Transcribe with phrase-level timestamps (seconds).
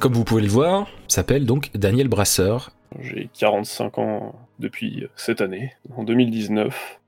[0.00, 2.70] Comme vous pouvez le voir, s'appelle donc Daniel Brasseur.
[3.00, 7.00] J'ai 45 ans depuis cette année, en 2019.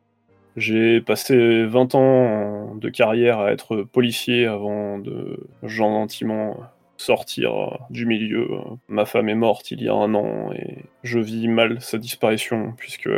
[0.56, 6.56] J'ai passé 20 ans de carrière à être policier avant de gentiment
[6.96, 8.48] sortir du milieu.
[8.88, 12.74] Ma femme est morte il y a un an et je vis mal sa disparition
[12.76, 13.08] puisque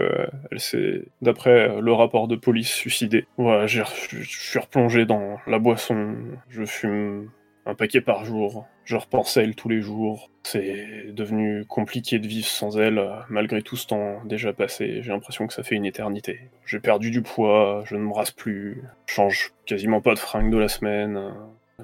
[0.51, 3.25] elle s'est, d'après le rapport de police, suicidée.
[3.39, 3.83] Voilà, je
[4.25, 6.17] suis replongé dans la boisson.
[6.51, 7.31] Je fume
[7.65, 8.67] un paquet par jour.
[8.89, 10.31] Je repense à elle tous les jours.
[10.45, 15.03] C'est devenu compliqué de vivre sans elle, malgré tout ce temps déjà passé.
[15.03, 16.41] J'ai l'impression que ça fait une éternité.
[16.65, 20.51] J'ai perdu du poids, je ne me rase plus, je change quasiment pas de fringues
[20.51, 21.21] de la semaine.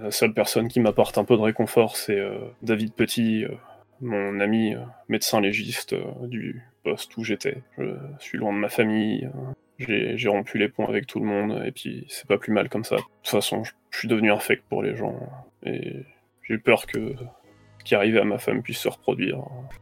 [0.01, 3.51] La seule personne qui m'apporte un peu de réconfort, c'est euh, David Petit, euh,
[4.01, 4.79] mon ami euh,
[5.11, 7.59] médecin légiste du poste où j'étais.
[7.77, 9.29] Je suis loin de ma famille,
[9.79, 12.85] j'ai rompu les ponts avec tout le monde, et puis c'est pas plus mal comme
[12.85, 12.97] ça.
[12.97, 15.21] De toute façon, je suis devenu infect pour les gens.
[15.67, 16.07] Et
[16.49, 17.15] j'ai peur que
[17.79, 19.39] ce qui arrive à ma femme puisse se reproduire.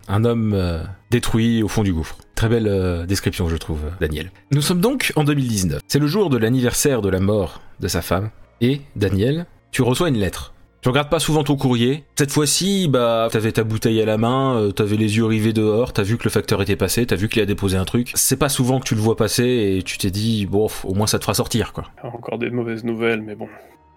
[0.09, 2.19] Un homme euh, détruit au fond du gouffre.
[2.35, 4.31] Très belle euh, description, je trouve, Daniel.
[4.51, 5.81] Nous sommes donc en 2019.
[5.87, 8.31] C'est le jour de l'anniversaire de la mort de sa femme.
[8.61, 10.55] Et, Daniel, tu reçois une lettre.
[10.83, 12.03] Tu regardes pas souvent ton courrier.
[12.17, 15.93] Cette fois-ci, bah, t'avais ta bouteille à la main, euh, t'avais les yeux rivés dehors,
[15.93, 18.11] t'as vu que le facteur était passé, t'as vu qu'il a déposé un truc.
[18.17, 21.07] C'est pas souvent que tu le vois passer et tu t'es dit, bon, au moins
[21.07, 21.85] ça te fera sortir, quoi.
[22.03, 23.47] Encore des mauvaises nouvelles, mais bon,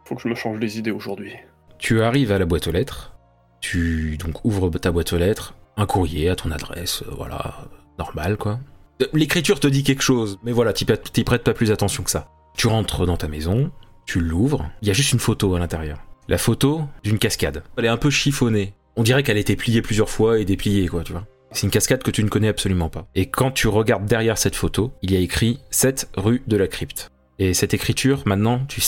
[0.05, 1.33] faut que je me change les idées aujourd'hui.
[1.77, 3.13] Tu arrives à la boîte aux lettres,
[3.59, 7.67] tu donc ouvres ta boîte aux lettres, un courrier à ton adresse, euh, voilà,
[7.99, 8.59] normal quoi.
[9.01, 12.29] Euh, l'écriture te dit quelque chose, mais voilà, t'y prêtes pas plus attention que ça.
[12.55, 13.71] Tu rentres dans ta maison,
[14.05, 15.99] tu l'ouvres, il y a juste une photo à l'intérieur.
[16.27, 17.63] La photo d'une cascade.
[17.77, 18.73] Elle est un peu chiffonnée.
[18.95, 21.27] On dirait qu'elle a été pliée plusieurs fois et dépliée, quoi, tu vois.
[21.51, 23.07] C'est une cascade que tu ne connais absolument pas.
[23.13, 26.67] Et quand tu regardes derrière cette photo, il y a écrit 7 rue de la
[26.67, 27.11] crypte.
[27.37, 28.81] Et cette écriture, maintenant, tu,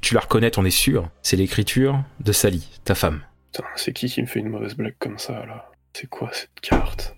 [0.00, 1.10] tu, la reconnais, t'en es sûr.
[1.22, 3.22] C'est l'écriture de Sally, ta femme.
[3.52, 5.70] Putain, c'est qui qui me fait une mauvaise blague comme ça, là?
[5.94, 7.16] C'est quoi cette carte?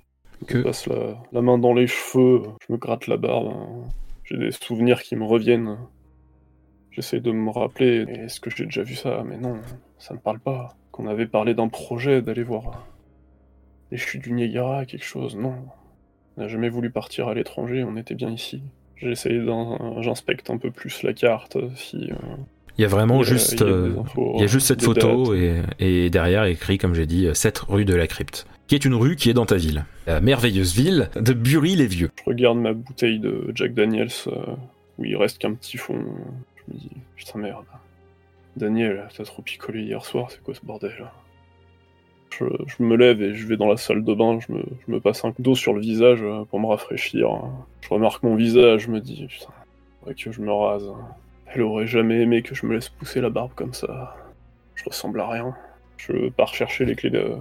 [0.49, 3.49] Je me passe la, main dans les cheveux, je me gratte la barbe.
[3.49, 3.89] Hein.
[4.25, 5.77] J'ai des souvenirs qui me reviennent.
[6.93, 9.23] J'essaie de me rappeler, est-ce que j'ai déjà vu ça?
[9.27, 9.61] Mais non,
[9.99, 10.77] ça me parle pas.
[10.93, 12.87] Qu'on avait parlé d'un projet d'aller voir
[13.91, 15.55] les chutes du Niagara, quelque chose, non.
[16.37, 18.63] On n'a jamais voulu partir à l'étranger, on était bien ici.
[19.03, 19.41] J'essaye
[20.01, 22.11] j'inspecte un peu plus la carte si.
[22.11, 22.17] Euh,
[22.79, 23.95] il y a vraiment juste, euh,
[24.37, 27.95] il y a, juste cette photo et, derrière écrit, comme j'ai dit, 7 rue de
[27.95, 31.35] la Crypte, qui est une rue qui est dans ta ville, la merveilleuse ville de
[31.35, 32.11] Bury-les-Vieux.
[32.19, 34.55] Je regarde ma bouteille de Jack Daniels euh,
[34.99, 36.03] où il reste qu'un petit fond.
[36.57, 37.65] Je me dis, putain merde.
[38.57, 40.93] Daniel, t'as trop picolé hier soir, c'est quoi ce bordel
[42.39, 44.53] je, me lève et je vais dans la salle de bain, je
[44.93, 47.29] me, passe un coup d'eau sur le visage euh, pour me rafraîchir.
[47.81, 49.53] Je remarque mon visage, je me dis, putain,
[50.01, 50.89] faudrait que je me rase.
[51.47, 54.17] Elle aurait jamais aimé que je me laisse pousser la barbe comme ça.
[54.75, 55.55] Je ressemble à rien.
[55.97, 57.33] Je pars chercher les clés de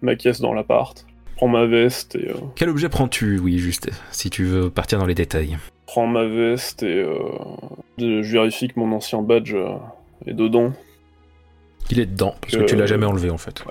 [0.00, 1.04] ma caisse dans l'appart.
[1.36, 2.30] Prends ma veste et.
[2.30, 5.58] Euh, Quel objet prends-tu, oui, juste, si tu veux partir dans les détails?
[5.86, 7.18] Prends ma veste et euh,
[7.98, 9.54] je vérifie que mon ancien badge
[10.26, 10.72] est dedans.
[11.90, 13.64] Il est dedans, parce que, tu l'as jamais enlevé en fait.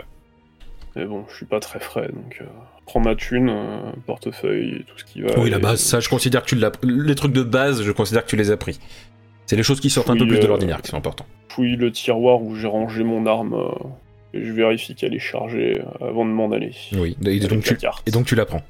[0.96, 2.46] Mais bon, je suis pas très frais, donc euh,
[2.86, 5.40] prends ma thune, euh, portefeuille tout ce qui va.
[5.40, 6.72] Oui, la base, ça, je considère que tu l'as.
[6.84, 8.80] Les trucs de base, je considère que tu les as pris.
[9.46, 11.28] C'est les choses qui sortent un peu plus de euh, l'ordinaire qui sont importantes.
[11.50, 13.56] Fouille le tiroir où j'ai rangé mon arme
[14.34, 16.72] et je vérifie qu'elle est chargée avant de m'en aller.
[16.94, 17.78] Oui, et donc, tu...
[18.06, 18.62] et donc tu la prends.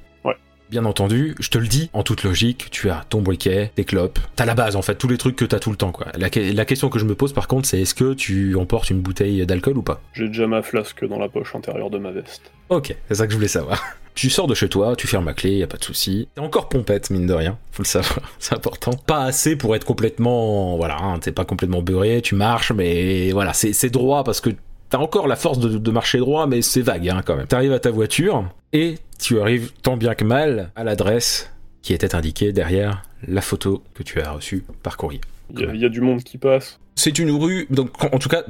[0.71, 4.19] Bien entendu, je te le dis, en toute logique, tu as ton briquet, tes clopes,
[4.37, 6.07] t'as la base en fait, tous les trucs que t'as tout le temps quoi.
[6.15, 9.45] La, question que je me pose par contre, c'est est-ce que tu emportes une bouteille
[9.45, 9.99] d'alcool ou pas?
[10.13, 12.53] J'ai déjà ma flasque dans la poche intérieure de ma veste.
[12.69, 13.83] Ok, c'est ça que je voulais savoir.
[14.13, 16.27] Tu sors de chez toi, tu fermes la clé, y a pas de souci.
[16.35, 18.91] T'es encore pompette, mine de rien, faut le savoir, c'est important.
[18.91, 23.53] Pas assez pour être complètement, voilà, hein, t'es pas complètement beurré, tu marches, mais voilà,
[23.53, 24.49] c'est droit parce que
[24.91, 27.47] T'as encore la force de, marcher droit, mais c'est vague hein, quand même.
[27.47, 31.49] T'arrives à ta voiture et tu arrives tant bien que mal à l'adresse
[31.81, 35.21] qui était indiquée derrière la photo que tu as reçue par courrier.
[35.57, 36.77] Il y, a du monde qui passe.
[36.95, 38.43] C'est une rue, donc en tout cas,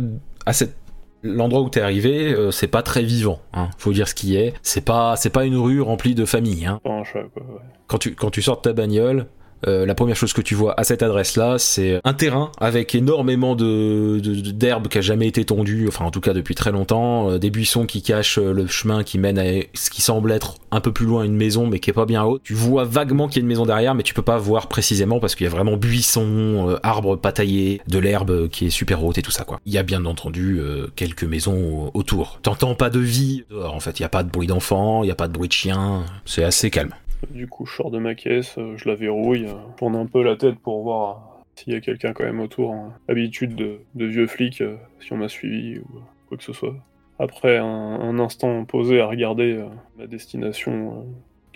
[0.47, 0.75] à cette
[1.23, 3.39] l'endroit où t'es arrivé, euh, c'est pas très vivant.
[3.53, 4.55] Hein, faut dire ce qui est.
[4.63, 6.65] C'est pas, c'est pas une rue remplie de familles.
[6.65, 6.81] Hein.
[6.85, 7.43] un chat, quoi,
[7.85, 9.27] Quand tu, quand tu sors de ta bagnole,
[9.67, 13.55] euh, la première chose que tu vois à cette adresse-là, c'est un terrain avec énormément
[13.55, 14.19] de,
[14.51, 17.49] d'herbe qui a jamais été tondue, enfin en tout cas depuis très longtemps, euh, des
[17.49, 19.43] buissons qui cachent euh, le chemin qui mène à
[19.73, 22.23] ce qui semble être un peu plus loin une maison mais qui est pas bien
[22.23, 22.41] haute.
[22.43, 25.19] Tu vois vaguement qu'il y a une maison derrière mais tu peux pas voir précisément
[25.19, 29.17] parce qu'il y a vraiment buissons, arbres pas taillés, de l'herbe qui est super haute
[29.17, 29.59] et tout ça quoi.
[29.65, 30.59] Il y a bien entendu
[30.95, 32.39] quelques maisons autour.
[32.41, 35.07] T'entends pas de vie dehors en fait, il y a pas de bruit d'enfants, il
[35.07, 36.93] y a pas de bruit de chiens, c'est assez calme.
[37.29, 40.05] Du coup, je sors de ma caisse, euh, je la verrouille, euh, je tourne un
[40.05, 42.73] peu la tête pour voir s'il y a quelqu'un quand même autour.
[42.73, 42.93] Hein.
[43.07, 45.85] Habitude de, vieux flics, euh, si on m'a suivi ou
[46.27, 46.75] quoi que ce soit.
[47.19, 51.03] après un, instant posé à regarder euh, ma destination, euh,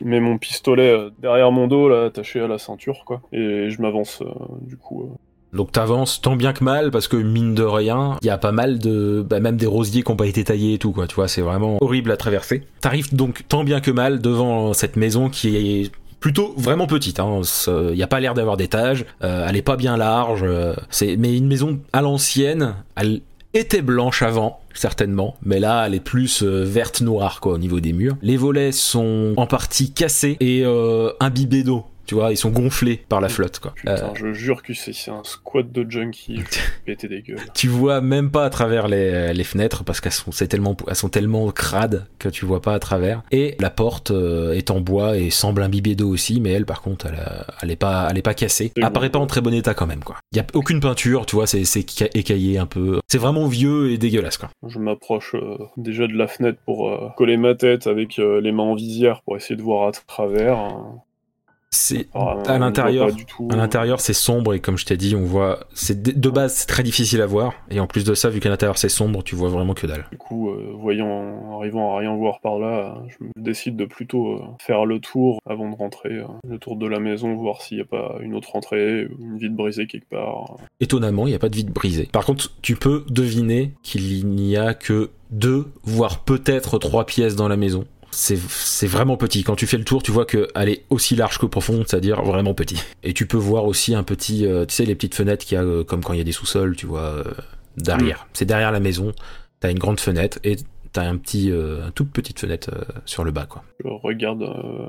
[0.03, 3.21] mets mon pistolet euh, derrière mon dos, là, attaché à la ceinture, quoi.
[3.31, 5.15] Et je m'avance, euh, du coup.
[5.55, 8.51] Donc t'avances tant bien que mal parce que mine de rien, il y a pas
[8.51, 11.07] mal de, bah, même des rosiers qui ont pas été taillés et tout quoi.
[11.07, 12.63] Tu vois, c'est vraiment horrible à traverser.
[12.81, 17.19] T'arrives donc tant bien que mal devant cette maison qui est plutôt vraiment petite.
[17.19, 17.41] Hein.
[17.67, 19.05] Il y a pas l'air d'avoir d'étage.
[19.23, 20.41] Euh, elle est pas bien large.
[20.43, 22.75] euh, c'est mais une maison à l'ancienne.
[22.95, 23.21] Elle
[23.53, 27.79] était blanche avant certainement, mais là elle est plus euh, verte noire quoi au niveau
[27.79, 28.17] des murs.
[28.21, 30.65] Les volets sont en partie cassés et
[31.19, 31.85] imbibés d'eau.
[32.05, 33.73] Tu vois, ils sont gonflés par la flotte quoi.
[33.75, 36.39] Putain, Euh, je jure que c'est un squat de junkies,
[36.85, 37.39] péter des gueules.
[37.53, 41.09] tu vois même pas à travers les, les fenêtres parce qu'elles sont, tellement, elles sont
[41.09, 43.23] tellement crades que tu vois pas à travers.
[43.31, 46.81] Et la porte euh, est en bois et semble imbibée d'eau aussi, mais elle par
[46.81, 47.19] contre, elle,
[47.61, 48.71] elle est pas, elle est pas cassée.
[48.75, 49.19] C'est Apparaît bon.
[49.19, 50.17] pas en très bon état quand même quoi.
[50.33, 52.99] Y a aucune peinture, tu vois, c'est, c'est ca- écaillé un peu.
[53.07, 54.49] C'est vraiment vieux et dégueulasse quoi.
[54.67, 58.51] Je m'approche euh, déjà de la fenêtre pour euh, coller ma tête avec euh, les
[58.51, 60.57] mains en visière pour essayer de voir à travers.
[60.57, 61.01] hein.
[61.75, 63.97] C'est Apparemment, à l'intérieur.
[63.97, 65.59] À c'est sombre et comme je t'ai dit, on voit.
[65.73, 67.53] C'est de- base, c'est très difficile à voir.
[67.69, 70.05] Et en plus de ça, vu qu'à l'intérieur c'est sombre, tu vois vraiment que dalle.
[70.11, 74.35] Du coup, euh, voyant, arrivant à rien voir par là, je me décide de plutôt
[74.35, 77.77] euh, faire le tour avant de rentrer, euh, le tour de la maison, voir s'il
[77.77, 80.57] n'y a pas une autre entrée une vitre brisée quelque part.
[80.79, 82.07] Étonnamment, il n'y a pas de vide brisée.
[82.11, 87.47] Par contre, tu peux deviner qu'il n'y a que deux, voire peut-être trois pièces dans
[87.47, 87.85] la maison.
[88.15, 89.43] C'est vraiment petit.
[89.43, 92.53] Quand tu fais le tour, tu vois qu'elle est aussi large que profonde, c'est-à-dire vraiment
[92.53, 92.81] petit.
[93.03, 95.59] Et tu peux voir aussi un petit, euh, tu sais, les petites fenêtres qu'il y
[95.59, 97.23] a, euh, comme quand il y a des sous-sols, tu vois, euh,
[97.77, 98.27] derrière.
[98.33, 99.11] C'est derrière la maison.
[99.59, 100.55] T'as une grande fenêtre et
[100.95, 103.63] t'as un petit, euh, une toute petite fenêtre euh, sur le bas, quoi.
[103.83, 104.87] Je regarde, euh,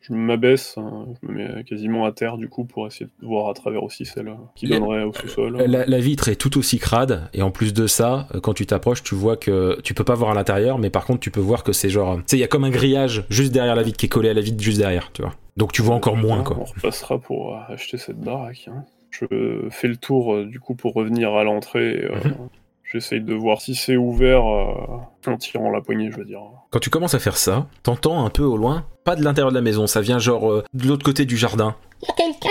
[0.00, 3.48] je m'abaisse, hein, je me mets quasiment à terre du coup pour essayer de voir
[3.48, 5.56] à travers aussi celle qui La- donnerait au sous-sol.
[5.58, 9.02] La, la vitre est tout aussi crade et en plus de ça, quand tu t'approches,
[9.02, 11.62] tu vois que tu peux pas voir à l'intérieur, mais par contre tu peux voir
[11.64, 13.98] que c'est genre, tu sais, il y a comme un grillage juste derrière la vitre
[13.98, 15.34] qui est collé à la vitre juste derrière, tu vois.
[15.56, 16.56] Donc tu vois encore moins quoi.
[16.58, 18.68] On repassera pour acheter cette baraque.
[18.68, 18.84] hein.
[19.10, 19.26] Je
[19.70, 22.06] fais le tour du coup pour revenir à l'entrée.
[22.10, 22.48] euh, Mhm.
[22.92, 26.40] J'essaye de voir si c'est ouvert euh, en tirant la poignée, je veux dire.
[26.70, 29.54] Quand tu commences à faire ça, t'entends un peu au loin, pas de l'intérieur de
[29.56, 31.74] la maison, ça vient genre euh, de l'autre côté du jardin.
[32.06, 32.48] Y a quelqu'un?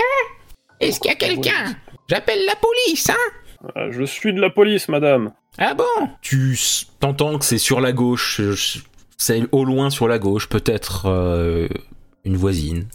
[0.80, 1.76] Est-ce qu'il y a quelqu'un?
[2.08, 3.68] J'appelle la police, hein?
[3.76, 5.32] Ah, je suis de la police, madame.
[5.58, 6.08] Ah bon?
[6.22, 8.56] Tu s- t'entends que c'est sur la gauche, euh,
[9.16, 11.68] c'est au loin sur la gauche, peut-être euh,
[12.24, 12.88] une voisine.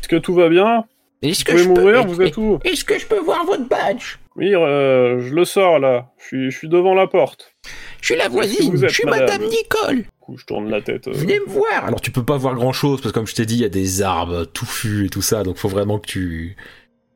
[0.00, 0.84] Est-ce que tout va bien?
[1.22, 1.74] Est-ce Vous que je peux...
[1.74, 2.06] m'ouvrir?
[2.06, 2.58] Vous êtes où?
[2.64, 4.16] Est-ce que je peux voir votre badge?
[4.36, 6.12] Oui, euh, je le sors là.
[6.18, 7.54] Je suis, je suis devant la porte.
[8.00, 9.96] Je suis la voisine, êtes je suis madame Nicole.
[9.96, 11.08] Du coup, je tourne la tête.
[11.08, 11.84] euh, Venez me voir.
[11.84, 13.64] Alors tu peux pas voir grand chose parce que comme je t'ai dit, il y
[13.64, 16.56] a des arbres touffus et tout ça, donc faut vraiment que tu.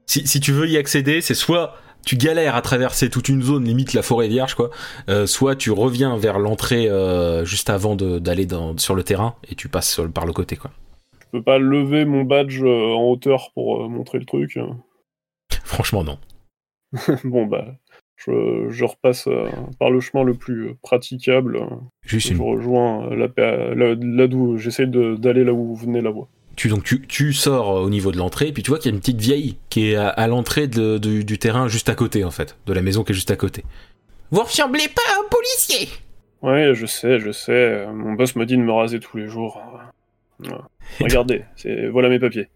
[0.07, 3.65] Si, si tu veux y accéder, c'est soit tu galères à traverser toute une zone
[3.65, 4.69] limite la forêt vierge quoi,
[5.09, 9.37] euh, soit tu reviens vers l'entrée euh, juste avant de- d'aller dans- sur le terrain
[9.51, 10.71] et tu passes sur par le côté quoi.
[11.23, 14.59] Je peux pas lever mon badge euh, en hauteur pour euh, montrer le truc.
[15.65, 16.19] Franchement non.
[17.25, 17.67] bon bah,
[18.17, 19.47] je, je repasse euh,
[19.79, 21.61] par le chemin le plus euh, praticable.
[22.05, 22.41] Juste Je une.
[22.41, 26.29] rejoins euh, la, pa- là, d'où j'essaie de- d'aller là où venait la voix.
[26.57, 28.95] Tu donc tu, tu sors au niveau de l'entrée, puis tu vois qu'il y a
[28.95, 32.23] une petite vieille qui est à, à l'entrée de- du, du terrain juste à côté
[32.25, 33.65] en fait, de la maison qui est juste à côté.
[34.31, 35.89] Vous ressemblez pas à un policier.
[36.43, 37.53] Ouais, je sais, je sais.
[37.53, 39.61] euh, Mon boss me dit de me raser tous les jours.
[40.41, 40.49] Ouais.
[41.01, 42.49] Regardez, c'est voilà mes papiers.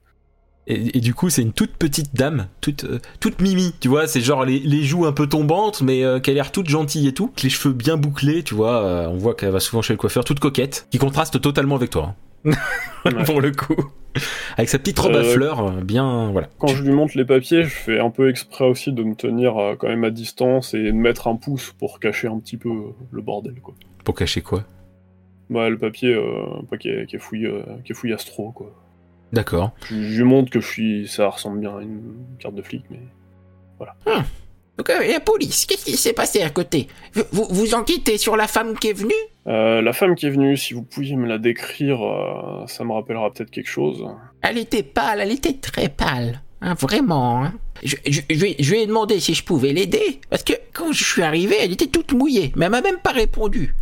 [0.70, 4.06] Et, et du coup, c'est une toute petite dame, toute, euh, toute mimi, tu vois,
[4.06, 7.08] c'est genre les, les joues un peu tombantes, mais euh, qui a l'air toute gentille
[7.08, 9.94] et tout, les cheveux bien bouclés, tu vois, euh, on voit qu'elle va souvent chez
[9.94, 12.14] le coiffeur, toute coquette, qui contraste totalement avec toi, hein.
[13.04, 13.24] Ouais.
[13.24, 13.76] pour le coup.
[14.56, 16.48] Avec sa petite robe à Euh, fleurs, euh, bien, voilà.
[16.58, 19.54] Quand je lui montre les papiers, je fais un peu exprès aussi de me tenir
[19.78, 22.70] quand même à distance et de mettre un pouce pour cacher un petit peu
[23.10, 23.74] le bordel, quoi.
[24.04, 24.64] Pour cacher quoi?
[25.48, 26.20] Bah, le papier,
[26.80, 27.50] qui est, est fouillé,
[27.84, 28.70] qui est fouillé astro, quoi.
[29.32, 29.72] D'accord.
[29.84, 33.00] Je, lui montre que je suis, ça ressemble bien à une carte de flic, mais
[34.78, 36.88] Donc, euh, la police, qu'est-ce qui s'est passé à côté?
[37.12, 39.12] Vous, vous, vous enquêtez sur la femme qui est venue?
[39.46, 42.92] Euh, la femme qui est venue, si vous pouviez me la décrire, euh, ça me
[42.92, 44.06] rappellera peut-être quelque chose.
[44.42, 46.42] Elle était pâle, elle était très pâle.
[46.60, 47.44] Hein, vraiment.
[47.44, 47.54] Hein.
[47.82, 50.20] Je, je, je, je lui ai demandé si je pouvais l'aider.
[50.30, 52.52] Parce que quand je suis arrivé, elle était toute mouillée.
[52.56, 53.74] Mais elle m'a même pas répondu.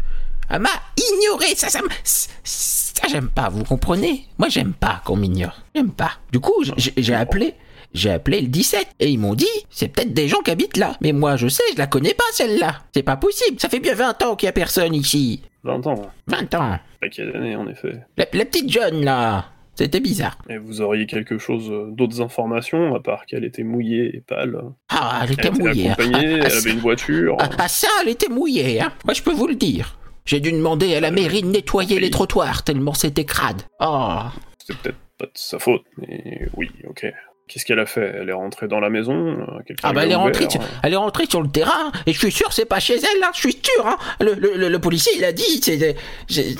[0.50, 1.54] Elle m'a ignoré.
[1.56, 4.26] Ça, ça, me- ça j'aime pas, vous comprenez?
[4.38, 5.56] Moi, j'aime pas qu'on m'ignore.
[5.74, 6.12] J'aime pas.
[6.32, 7.54] Du coup, j'ai appelé.
[7.94, 10.96] J'ai appelé le 17 et ils m'ont dit c'est peut-être des gens qui habitent là.
[11.00, 12.82] Mais moi je sais, je la connais pas celle-là.
[12.92, 13.58] C'est pas possible.
[13.58, 15.40] Ça fait bien 20 ans qu'il y a personne ici.
[15.64, 16.78] 20 ans, 20 ans.
[17.00, 18.00] paquet d'années en effet?
[18.18, 19.46] La, la petite jeune là.
[19.76, 20.36] C'était bizarre.
[20.50, 24.58] Et vous auriez quelque chose, euh, d'autres informations, à part qu'elle était mouillée et pâle?
[24.90, 25.90] Ah, elle Elle était était mouillée.
[25.90, 27.36] accompagnée, Ah, ah, elle avait une voiture.
[27.40, 28.92] Ah, ah, ça, elle était mouillée, hein.
[29.04, 29.98] Moi, je peux vous le dire.
[30.26, 33.62] J'ai dû demander à la mairie de nettoyer les trottoirs tellement c'était crade.
[33.80, 34.22] Oh.
[34.58, 37.06] C'était peut-être pas de sa faute, mais oui, ok.
[37.48, 38.12] Qu'est-ce qu'elle a fait?
[38.20, 40.48] Elle est rentrée dans la maison euh, Ah bah elle est, rentrée,
[40.82, 43.30] elle est rentrée sur le terrain et je suis sûr c'est pas chez elle là,
[43.34, 43.96] je suis sûr hein.
[44.20, 45.60] le, le, policier il a dit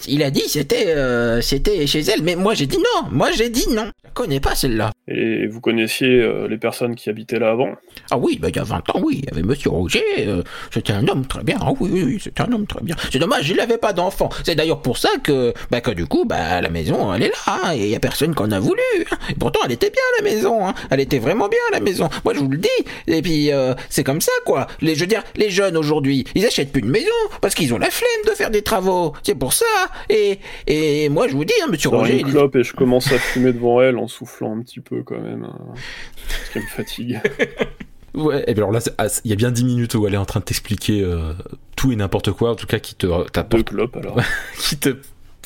[0.09, 3.49] il a dit c'était euh, c'était chez elle mais moi j'ai dit non, moi j'ai
[3.51, 3.87] dit non.
[3.87, 4.93] Je la connais pas celle-là.
[5.09, 7.75] Et vous connaissiez euh, les personnes qui habitaient là avant?
[8.11, 10.43] Ah oui, bah il y a 20 ans oui, il y avait monsieur Roger, euh,
[10.73, 11.59] c'était un homme très bien.
[11.61, 12.95] Ah oui oui, oui c'était un homme très bien.
[13.13, 14.29] C'est dommage, il avait pas d'enfant.
[14.45, 17.35] C'est d'ailleurs pour ça que bah que du coup bah la maison elle est là
[17.65, 18.81] hein, et il y a personne qu'on a voulu.
[19.11, 19.17] hein.
[19.31, 20.75] Et pourtant elle était bien la maison hein.
[20.91, 22.09] Elle était vraiment bien la maison.
[22.25, 22.69] Moi je vous le dis.
[23.07, 24.67] Et puis euh, c'est comme ça quoi.
[24.81, 27.07] Les je veux dire les jeunes aujourd'hui, ils achètent plus de maison
[27.41, 29.13] parce qu'ils ont la flemme de faire des travaux.
[29.23, 29.65] C'est pour ça.
[30.09, 32.73] Et et moi je vous dis hein, monsieur Dans Roger, une il- clope et je
[32.75, 35.45] commence à fumer devant elle en soufflant un petit peu quand même.
[35.45, 35.75] hein,
[36.47, 37.21] ce qui me fatigue.
[38.15, 40.17] Ouais, et bien alors là, ah, il y a bien 10 minutes où elle est
[40.17, 41.35] en train de t'expliquer euh,
[41.77, 44.19] tout et n'importe quoi, en tout cas qui te Deux t'apporte, clopes alors.
[44.59, 44.97] qui te,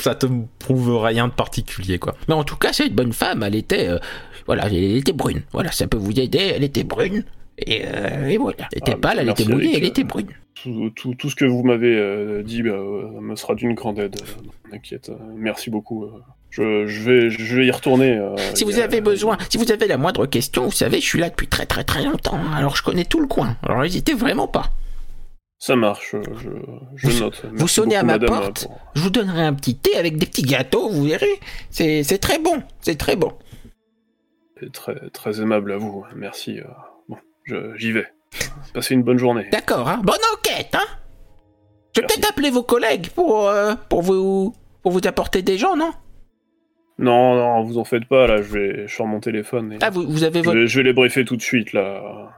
[0.02, 0.26] ça te
[0.58, 2.14] prouve rien de particulier, quoi.
[2.28, 3.42] Mais en tout cas, c'est une bonne femme.
[3.42, 3.98] Elle était, euh,
[4.46, 5.42] voilà, elle était brune.
[5.52, 6.52] Voilà, ça peut vous aider.
[6.56, 7.24] Elle était brune.
[7.58, 8.68] Et, euh, et voilà.
[8.72, 10.28] Elle était Ah, pâle, elle merci, était mouillée, elle était brune.
[10.62, 13.98] Tout, tout, tout ce que vous m'avez euh, dit bah, euh, me sera d'une grande
[13.98, 14.16] aide.
[14.70, 15.08] T'inquiète.
[15.10, 16.04] euh, merci beaucoup.
[16.04, 16.10] euh.
[16.50, 18.16] Je, je, vais, je vais y retourner.
[18.16, 21.04] euh, Si vous a- avez besoin, si vous avez la moindre question, vous savez, je
[21.06, 22.40] suis là depuis très très très longtemps.
[22.54, 23.56] Alors je connais tout le coin.
[23.62, 24.70] Alors n'hésitez vraiment pas.
[25.62, 26.48] Ça marche, euh, je,
[26.96, 27.44] je Vous- note.
[27.52, 28.64] vous sonnez à ma madame, porte.
[28.66, 31.38] pour- Je vous donnerai un petit thé avec des petits gâteaux, vous verrez.
[31.68, 32.62] C'est très bon.
[32.80, 33.34] C'est très bon.
[34.72, 36.02] Très, très aimable à vous.
[36.16, 36.60] Merci.
[36.60, 36.64] euh.
[37.10, 37.18] Bon,
[37.76, 38.06] j'y vais.
[38.72, 39.48] Passez une bonne journée.
[39.52, 40.00] D'accord, hein.
[40.02, 40.86] Bonne enquête, hein.
[41.94, 45.76] Je vais peut-être appeler vos collègues pour, euh, pour, vous, pour vous apporter des gens,
[45.76, 45.92] non?
[46.98, 49.72] Non, non, vous en faites pas, là, je vais je suis sur mon téléphone.
[49.74, 50.58] Et Ah, vous, vous avez je, votre...
[50.58, 52.30] vais, je vais les briefer tout de suite, là.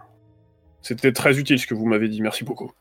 [0.81, 2.73] C'était très utile ce que vous m'avez dit, merci beaucoup.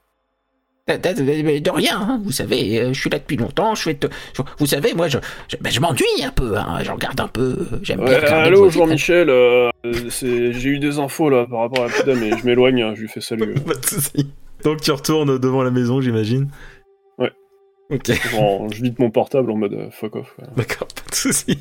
[0.87, 3.93] De, de- de rien, hein, vous savez, euh, je suis là depuis longtemps, je fais...
[3.93, 7.19] te- je- vous savez, moi, je, je, ben, je m'ennuie un peu, hein, je regarde
[7.19, 11.85] un peu, j'aime bien Ouais, allô, Jean-Michel, euh, j'ai eu des infos, là, par rapport
[11.85, 13.53] à la et je m'éloigne, hein, je lui fais salut.
[13.65, 14.27] Pas de soucis.
[14.63, 16.49] Donc tu retournes devant la maison, j'imagine.
[17.17, 17.31] Ouais.
[17.91, 18.07] Ok.
[18.71, 20.33] Je vide mon portable en mode euh, fuck off.
[20.35, 20.47] quoi.
[20.55, 21.59] D'accord, pas de soucis.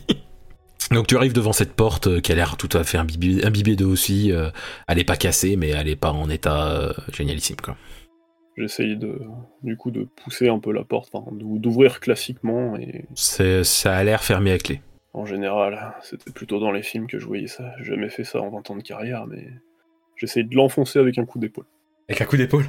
[0.90, 3.76] Donc tu arrives devant cette porte euh, qui a l'air tout à fait imbibée, imbibée
[3.76, 4.32] d'eau aussi.
[4.32, 4.50] euh,
[4.88, 7.76] elle est pas cassée, mais elle est pas en état euh, génialissime quoi.
[8.60, 9.18] J'essaye de,
[9.62, 14.52] du coup, de pousser un peu la porte, d'ouvrir classiquement, et ça a l'air fermé
[14.52, 14.82] à clé.
[15.14, 17.72] en général, c'était plutôt dans les films que je voyais ça.
[17.78, 19.48] J'ai jamais fait ça en 20 ans de carrière, mais
[20.16, 21.64] j'essaye de l'enfoncer avec un coup d'épaule.
[22.10, 22.66] Avec un coup d'épaule?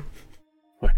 [0.82, 0.92] Ouais.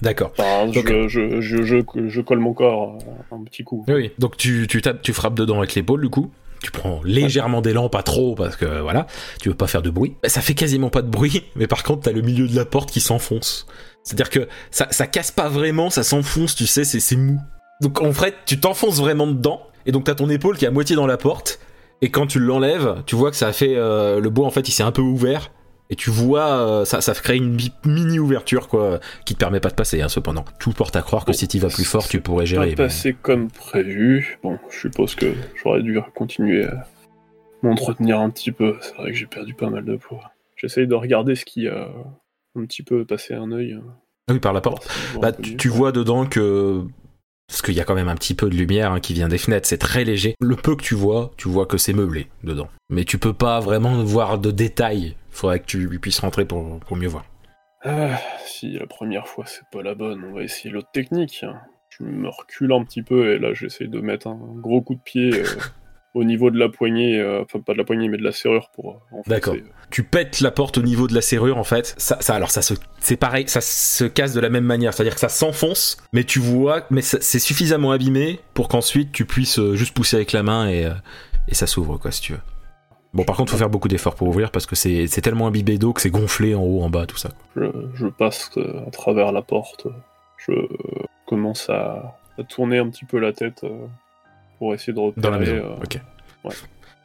[0.00, 0.32] D'accord.
[0.38, 1.62] Enfin, Donc- je, je, je,
[2.08, 2.98] je, colle mon corps
[3.32, 3.84] un petit coup.
[3.88, 4.12] Oui.
[4.18, 6.30] Donc tu, tu tapes, tu frappes dedans avec l'épaule du coup?
[6.62, 9.06] Tu prends légèrement d'élan, pas trop, parce que voilà,
[9.40, 10.14] tu veux pas faire de bruit.
[10.24, 12.90] Ça fait quasiment pas de bruit, mais par contre, t'as le milieu de la porte
[12.90, 13.66] qui s'enfonce.
[14.02, 17.40] C'est-à-dire que ça, ça casse pas vraiment, ça s'enfonce, tu sais, c'est, c'est mou.
[17.80, 20.70] Donc en fait, tu t'enfonces vraiment dedans, et donc t'as ton épaule qui est à
[20.70, 21.58] moitié dans la porte,
[22.02, 23.74] et quand tu l'enlèves, tu vois que ça a fait.
[23.76, 25.50] euh, le bois en fait, il s'est un peu ouvert,
[25.90, 29.68] et tu vois, euh, ça, ça crée une mini ouverture, quoi, qui te permet pas
[29.70, 30.44] de passer, hein, cependant.
[30.58, 32.66] Tout porte à croire que Bon, si tu vas plus fort, tu pourrais Pas gérer.
[32.70, 34.38] mais- passé comme prévu.
[34.42, 36.86] Bon, je suppose que j'aurais dû continuer à
[37.62, 38.76] m'entretenir un petit peu.
[38.80, 40.30] C'est vrai que j'ai perdu pas mal de poids.
[40.56, 41.88] J'essaye de regarder ce qui a
[42.58, 43.74] un petit peu passé un œil.
[43.74, 43.80] euh,
[44.28, 44.88] Ah Oui, par la porte.
[45.20, 46.82] Bah, tu vois dedans que.
[47.48, 49.38] Parce qu'il y a quand même un petit peu de lumière hein, qui vient des
[49.38, 50.34] fenêtres, c'est très léger.
[50.40, 52.66] Le peu que tu vois, tu vois que c'est meublé dedans.
[52.90, 55.14] Mais tu peux pas vraiment voir de détails.
[55.36, 57.26] Faudrait que tu puisses rentrer pour, pour mieux voir.
[57.84, 61.44] Ah, si la première fois c'est pas la bonne, on va essayer l'autre technique.
[61.90, 65.00] Je me recule un petit peu et là j'essaie de mettre un gros coup de
[65.00, 65.44] pied euh,
[66.14, 68.70] au niveau de la poignée, euh, enfin pas de la poignée mais de la serrure
[68.74, 69.16] pour euh.
[69.26, 69.56] D'accord.
[69.90, 71.94] Tu pètes la porte au niveau de la serrure en fait.
[71.98, 74.94] Ça, ça alors ça se, c'est pareil, ça se casse de la même manière.
[74.94, 79.58] C'est-à-dire que ça s'enfonce, mais tu vois, mais c'est suffisamment abîmé pour qu'ensuite tu puisses
[79.58, 80.94] euh, juste pousser avec la main et, euh,
[81.46, 82.40] et ça s'ouvre quoi si tu veux.
[83.14, 85.92] Bon par contre faut faire beaucoup d'efforts pour ouvrir parce que c'est tellement imbibé d'eau
[85.92, 87.30] que c'est gonflé en haut, en bas, tout ça.
[87.56, 89.86] Je, je passe euh, à travers la porte,
[90.38, 90.52] je
[91.26, 93.86] commence à, à tourner un petit peu la tête euh,
[94.58, 95.22] pour essayer de repérer.
[95.22, 95.52] Dans la maison.
[95.54, 95.98] euh, Ok.
[96.44, 96.54] ouais.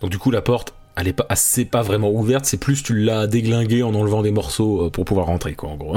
[0.01, 2.96] Donc du coup la porte, elle est pas, c'est pas vraiment ouverte, c'est plus tu
[2.98, 5.96] l'as déglinguée en enlevant des morceaux euh, pour pouvoir rentrer quoi en gros.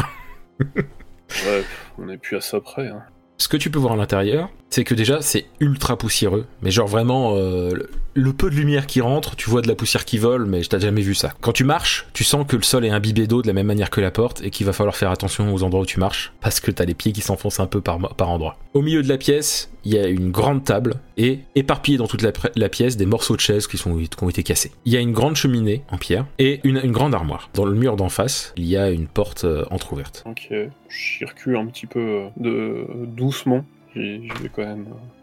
[0.61, 1.65] ouais,
[1.99, 2.89] on est plus à ça près.
[2.89, 3.03] hein.
[3.39, 6.89] Ce que tu peux voir à l'intérieur, c'est que déjà c'est ultra poussiéreux, mais genre
[6.89, 7.71] vraiment euh,
[8.15, 10.69] le- peu de lumière qui rentre, tu vois de la poussière qui vole, mais je
[10.69, 11.33] t'ai jamais vu ça.
[11.41, 13.89] Quand tu marches, tu sens que le sol est imbibé d'eau de la même manière
[13.89, 16.59] que la porte et qu'il va falloir faire attention aux endroits où tu marches parce
[16.59, 18.57] que t'as les pieds qui s'enfoncent un peu par, par endroit.
[18.73, 22.23] Au milieu de la pièce, il y a une grande table et éparpillés dans toute
[22.23, 24.73] la, pièce des morceaux de chaises qui, ont été cassés.
[24.85, 27.51] Il y a une grande cheminée en pierre et une, grande armoire.
[27.55, 30.25] Dans le mur d'en face, il y a une porte euh, entrouverte.
[30.27, 30.49] Ok,
[30.89, 33.65] j'y recule un petit peu euh, doucement.
[33.95, 35.14] J'y vais quand même euh,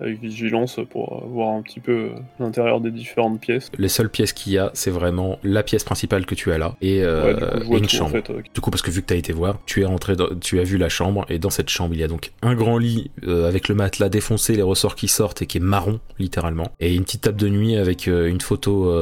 [0.00, 2.10] avec vigilance pour euh, voir un petit peu euh,
[2.40, 3.70] l'intérieur des différentes pièces.
[3.78, 6.74] Les seules pièces qu'il y a, c'est vraiment la pièce principale que tu as là
[6.80, 8.10] et, euh, Ouais, coup, et une tout, en chambre.
[8.10, 10.16] fait, euh, Du coup, parce que vu que tu as été voir, tu es rentré,
[10.16, 12.54] dans- tu as vu la chambre, et dans cette chambre, il y a donc un
[12.54, 16.00] grand lit euh, avec le matelas défoncé, les ressorts qui sortent et qui est marron,
[16.18, 18.92] littéralement, et une petite table de nuit avec euh, une photo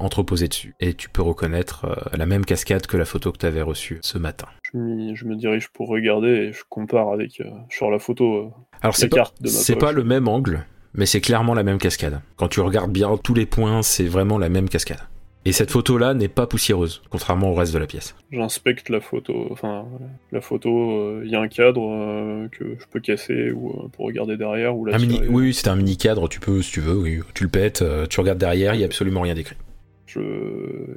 [0.00, 0.74] entreposée dessus.
[0.80, 4.18] Et tu peux reconnaître la même cascade que la photo que tu avais reçue ce
[4.18, 4.46] matin.
[4.72, 4.78] je,
[5.24, 8.52] me dirige pour regarder et je compare avec sur la photo.
[8.80, 12.20] Euh, Alors, c'est pas, c'est le même angle, mais c'est clairement la même cascade.
[12.36, 15.00] Quand tu regardes bien tous les points, c'est vraiment la même cascade.
[15.46, 18.14] Et cette photo-là n'est pas poussiéreuse, contrairement au reste de la pièce.
[18.30, 19.86] J'inspecte la photo, enfin
[20.32, 24.04] la photo, il y a un cadre euh, que je peux casser ou euh, pour
[24.04, 26.80] regarder derrière ou la Un mini, oui, c'est un mini cadre, tu peux, si tu
[26.80, 29.56] veux, oui, tu le pètes, euh, tu regardes derrière, il y a absolument rien d'écrit.
[30.04, 30.20] Je,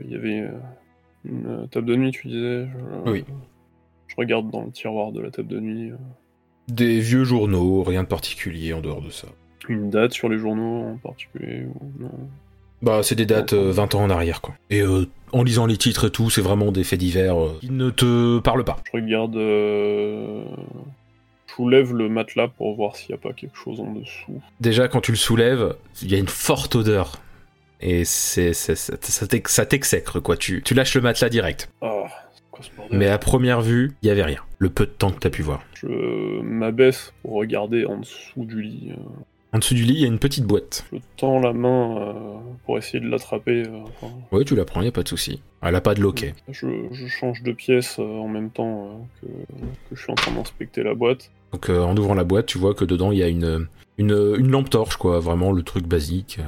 [0.04, 0.52] il y avait euh,
[1.24, 2.68] une euh, table de nuit, tu disais.
[3.06, 3.24] Je, Oui.
[4.08, 5.92] Je regarde dans le tiroir de la table de nuit.
[6.68, 9.28] Des vieux journaux, rien de particulier en dehors de ça.
[9.70, 12.12] Une date sur les journaux en particulier ou non
[12.82, 14.56] Bah, c'est des dates euh, 20 ans en arrière, quoi.
[14.70, 17.70] Et euh, en lisant les titres et tout, c'est vraiment des faits divers euh, qui
[17.72, 18.78] ne te parlent pas.
[18.86, 19.36] Je regarde.
[19.36, 20.44] euh,
[21.48, 24.42] Je soulève le matelas pour voir s'il n'y a pas quelque chose en dessous.
[24.60, 27.20] Déjà, quand tu le soulèves, il y a une forte odeur.
[27.82, 30.38] Et c'est, ça t'ex- ça t'exècre, quoi.
[30.38, 31.70] Tu, tu lâches le matelas direct.
[31.82, 32.04] Ah,
[32.92, 34.42] Mais à première vue, il y avait rien.
[34.60, 35.62] Le peu de temps que t'as pu voir.
[35.76, 38.92] Je m'abaisse pour regarder en dessous du lit.
[38.92, 39.02] euh.
[39.56, 40.86] En dessous du lit, il y a une petite boîte.
[40.92, 42.14] Je tends la main euh,
[42.66, 43.64] pour essayer de l'attraper.
[43.68, 45.42] euh, enfin, Oui, tu la prends, y a pas de souci.
[45.62, 46.34] Elle a pas de loquet.
[46.50, 50.32] je, je change de pièce euh, en même temps que, que je suis en train
[50.32, 51.30] d'inspecter la boîte.
[51.52, 53.68] Donc en ouvrant la boîte, tu vois que dedans il y a une,
[54.00, 56.40] une, une lampe torche, quoi, vraiment le truc basique.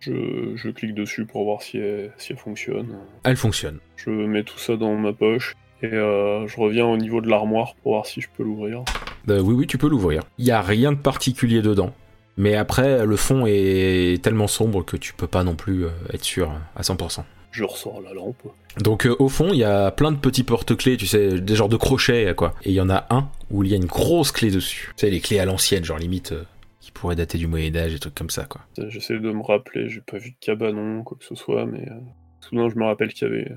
[0.00, 2.96] Je, je clique dessus pour voir si elle, si elle fonctionne.
[3.24, 3.78] Elle fonctionne.
[3.96, 7.74] Je mets tout ça dans ma poche et euh, je reviens au niveau de l'armoire
[7.82, 8.84] pour voir si je peux l'ouvrir.
[9.28, 10.22] Euh, oui, oui, tu peux l'ouvrir.
[10.38, 11.92] Il y a rien de particulier dedans.
[12.36, 16.24] Mais après, le fond est tellement sombre que tu peux pas non plus euh, être
[16.24, 17.24] sûr à 100%.
[17.50, 18.42] Je ressors la lampe.
[18.80, 21.68] Donc euh, au fond, il y a plein de petits porte-clés, tu sais, des genres
[21.68, 22.54] de crochets, quoi.
[22.62, 24.92] Et il y en a un où il y a une grosse clé dessus.
[24.96, 26.32] Tu sais, les clés à l'ancienne, genre limite,
[26.80, 28.60] qui pourraient dater du Moyen-Âge et trucs comme ça, quoi.
[28.88, 31.94] J'essaie de me rappeler, j'ai pas vu de cabanon, quoi que ce soit, mais euh,
[32.40, 33.52] soudain je me rappelle qu'il y avait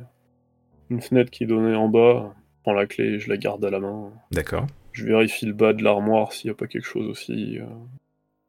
[0.89, 2.33] une fenêtre qui donnait en bas.
[2.57, 4.11] Je prends la clé et je la garde à la main.
[4.31, 4.67] D'accord.
[4.91, 7.57] Je vérifie le bas de l'armoire s'il n'y a pas quelque chose aussi.
[7.59, 7.65] euh.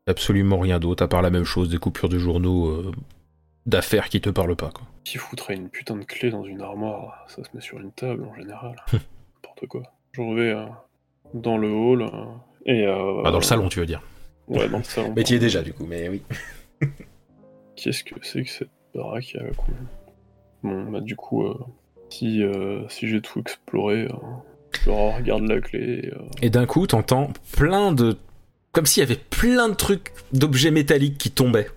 [0.06, 2.92] Absolument rien d'autre, à part la même chose, des coupures de journaux euh,
[3.66, 4.84] d'affaires qui te parlent pas, quoi.
[5.04, 8.24] Qui foutrait une putain de clé dans une armoire Ça se met sur une table
[8.24, 8.76] en général.
[8.92, 9.82] N'importe quoi.
[10.12, 10.66] Je vais euh,
[11.34, 12.08] dans le hall euh,
[12.66, 12.86] et.
[12.86, 14.02] euh, Ah, dans le salon, tu veux dire.
[14.48, 15.12] Ouais, dans le salon.
[15.16, 16.22] Mais tu y es déjà, du coup, mais oui.
[17.76, 19.72] Qu'est-ce que c'est que cette baraque à la con
[20.62, 21.54] Bon, bah du coup, euh,
[22.10, 24.08] si, euh, si j'ai tout exploré, euh,
[24.84, 26.02] je regarde la clé.
[26.04, 28.16] et, euh, Et d'un coup, t'entends plein de.
[28.72, 31.68] Comme s'il y avait plein de trucs, d'objets métalliques qui tombaient.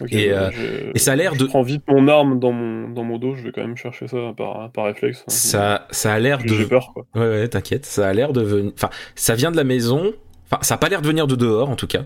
[0.00, 1.44] ok, Et, euh, je- Et ça a l'air je de.
[1.46, 4.32] prends vite mon arme dans mon, dans mon dos, je vais quand même chercher ça
[4.36, 5.20] par, par réflexe.
[5.20, 5.24] hein.
[5.30, 6.64] Ça, ça a l'air J'ai de.
[6.64, 7.06] peur, quoi.
[7.14, 7.84] Ouais, ouais, t'inquiète.
[7.86, 8.72] Ça a l'air de venir.
[8.74, 10.12] Enfin, ça vient de la maison.
[10.50, 12.04] Enfin, ça a pas l'air de venir de dehors, en tout cas.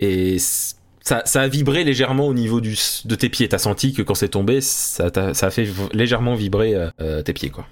[0.00, 3.48] Et ça, ça a vibré légèrement au niveau du, de tes pieds.
[3.48, 7.22] T'as senti que quand c'est tombé, ça, t'a- ça a fait légèrement vibrer euh, euh,
[7.22, 7.66] tes pieds, quoi.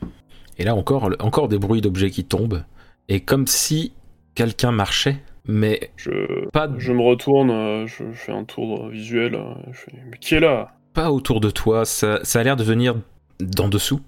[0.59, 2.63] Et là, encore, encore des bruits d'objets qui tombent.
[3.09, 3.93] Et comme si
[4.35, 9.39] quelqu'un marchait, mais Je, pas, je me retourne, euh, je, je fais un tour visuel.
[9.71, 10.73] je fais, mais qui est là?
[10.95, 11.85] Pas autour de toi.
[11.85, 12.97] Ça, ça a l'air de venir
[13.39, 14.01] d'en dessous.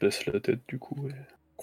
[0.00, 0.96] Je baisse la tête du coup.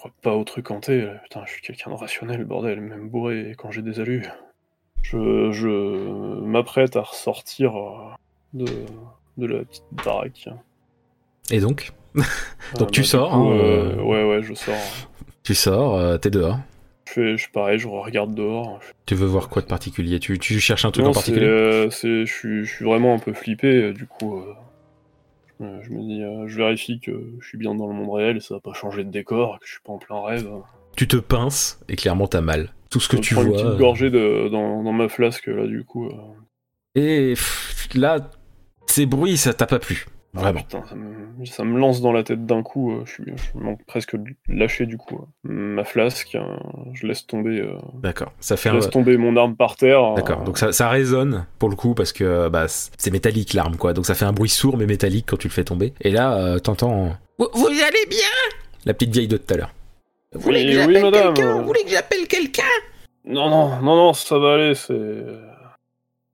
[0.00, 1.06] Je crois pas au truc hanté.
[1.24, 4.26] Putain, je suis quelqu'un de rationnel, bordel, même bourré quand j'ai des alus.
[5.02, 8.08] Je, je m'apprête à ressortir euh,
[8.54, 8.64] de,
[9.36, 10.48] de la petite baraque.
[11.50, 12.24] Et donc, Donc
[12.80, 14.74] Euh, tu du sors, coup, hein, euh, euh, Ouais, ouais, je sors.
[15.42, 16.58] tu sors, euh, t'es dehors.
[17.06, 18.80] Je fais, je pareil, je regarde dehors.
[18.80, 20.18] Je Tu veux voir quoi de particulier?
[20.18, 21.44] Tu, tu cherches un truc non, en particulier?
[21.44, 23.92] euh, c'est- je suis, je suis vraiment un peu flippé.
[23.92, 24.42] Du coup,
[25.60, 28.10] je, me, je me dis, euh, je vérifie que je suis bien dans le monde
[28.16, 30.48] réel et ça va pas changer de décor, que je suis pas en plein rêve.
[30.96, 32.72] Tu te pinces et clairement t'as mal.
[32.90, 33.50] Tout ce que je tu prends vois.
[33.50, 36.06] une petite euh, gorgée de, dans, dans ma flasque là, du coup.
[36.08, 36.12] euh.
[36.96, 37.34] Et
[37.94, 38.30] là,
[38.86, 40.06] ces bruits, ça t'a pas plu.
[40.32, 40.60] Vraiment.
[40.60, 42.92] Putain, ça me, ça me lance dans la tête d'un coup.
[42.92, 45.16] euh, Je suis, je me manque presque de lâcher du coup.
[45.16, 45.26] euh.
[45.50, 46.44] Ma flasque, euh,
[46.92, 48.32] je laisse tomber, euh, D'accord.
[48.38, 48.78] Ça fait je un.
[48.78, 50.14] laisse tomber mon arme par terre.
[50.14, 50.42] D'accord.
[50.42, 53.92] euh, Donc ça, ça résonne pour le coup parce que bah, c'est métallique l'arme quoi.
[53.92, 55.94] Donc ça fait un bruit sourd mais métallique quand tu le fais tomber.
[56.00, 58.18] Et là, euh, t'entends Vous, vous allez bien?
[58.86, 59.74] la petite vieille de tout à l'heure.
[60.32, 61.52] Vous voulez que Oui, quelqu'un?
[61.58, 62.62] Vous voulez que j'appelle quelqu'un?
[63.24, 65.24] Non, non, non, non, ça va aller, c'est.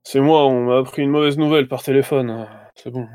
[0.03, 2.47] C'est moi, on m'a appris une mauvaise nouvelle par téléphone.
[2.75, 3.07] C'est bon.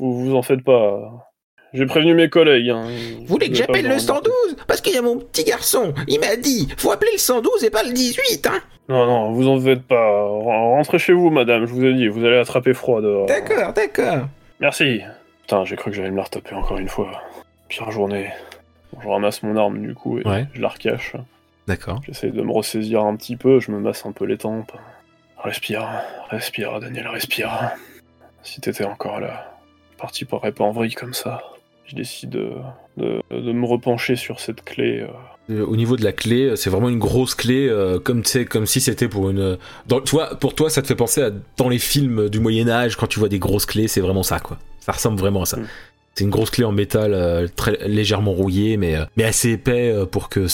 [0.00, 1.30] Vous vous en faites pas.
[1.72, 2.70] j'ai prévenu mes collègues.
[2.70, 2.84] Hein.
[3.20, 4.32] Vous voulez que j'appelle le en 112
[4.66, 7.70] Parce qu'il y a mon petit garçon, il m'a dit, faut appeler le 112 et
[7.70, 10.22] pas le 18, hein Non, non, vous en faites pas.
[10.24, 13.26] Rentrez chez vous, madame, je vous ai dit, vous allez attraper froid dehors.
[13.26, 14.26] D'accord, d'accord.
[14.58, 15.00] Merci.
[15.42, 17.10] Putain, j'ai cru que j'allais me la retaper encore une fois.
[17.68, 18.30] Pire journée.
[18.92, 20.46] Bon, je ramasse mon arme du coup et Ouais.
[20.54, 21.14] je la recache.
[21.68, 22.00] D'accord.
[22.06, 24.72] J'essaie de me ressaisir un petit peu, je me masse un peu les tempes.
[25.38, 25.88] Respire,
[26.30, 27.50] respire, Daniel, respire.
[28.42, 29.49] Si t'étais encore là,
[30.00, 31.42] parti paraît pas en vrille comme ça.
[31.86, 32.52] Je décide de,
[32.96, 35.00] de, de me repencher sur cette clé.
[35.00, 35.08] euh.
[35.52, 38.66] Euh, Au niveau de la clé, euh, c'est vraiment une grosse clé, euh, comme comme
[38.66, 39.58] si c'était pour une.
[39.88, 42.68] Dans, tu vois, pour toi, ça te fait penser à dans les films du Moyen
[42.68, 44.58] Âge quand tu vois des grosses clés, c'est vraiment ça, quoi.
[44.78, 45.56] Ça ressemble vraiment à ça.
[45.56, 45.66] Mm.
[46.14, 49.90] C'est une grosse clé en métal, euh, très légèrement rouillée, mais euh, mais assez épais
[49.92, 50.46] euh, pour que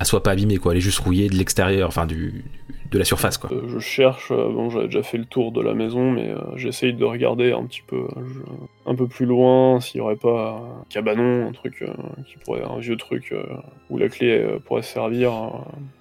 [0.00, 0.72] elle soit pas abîmée, quoi.
[0.72, 2.44] Elle est juste rouillée de l'extérieur, enfin du
[2.90, 3.50] de la surface, quoi.
[3.68, 7.52] Je cherche, bon j'avais déjà fait le tour de la maison, mais j'essaye de regarder
[7.52, 11.52] un petit peu, je- un peu plus loin, s'il y aurait pas un cabanon, un
[11.52, 11.88] truc euh,
[12.26, 13.42] qui pourrait, un vieux truc euh,
[13.90, 15.32] où la clé euh, pourrait servir.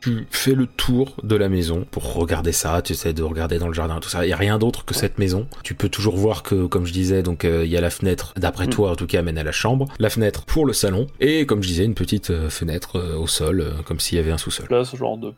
[0.02, 3.68] Tu fais le tour de la maison pour regarder ça, tu essaies de regarder dans
[3.68, 4.26] le jardin, tout ça.
[4.26, 5.48] Il y a rien d'autre que cette maison.
[5.64, 8.68] Tu peux toujours voir que, comme je disais, donc il y a la fenêtre, d'après
[8.68, 8.70] Mm.
[8.72, 11.62] toi en tout cas, mène à la chambre, la fenêtre pour le salon, et comme
[11.62, 14.68] je disais, une petite fenêtre au sol, comme s'il y avait un sous-sol.
[14.68, 15.34] place, genre de.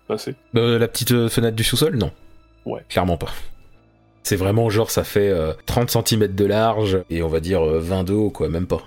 [0.55, 2.11] Euh, la petite fenêtre du sous-sol, non.
[2.65, 2.81] Ouais.
[2.89, 3.29] Clairement pas.
[4.23, 7.79] C'est vraiment genre ça fait euh, 30 cm de large et on va dire euh,
[7.79, 8.81] 20 de haut, quoi, même pas.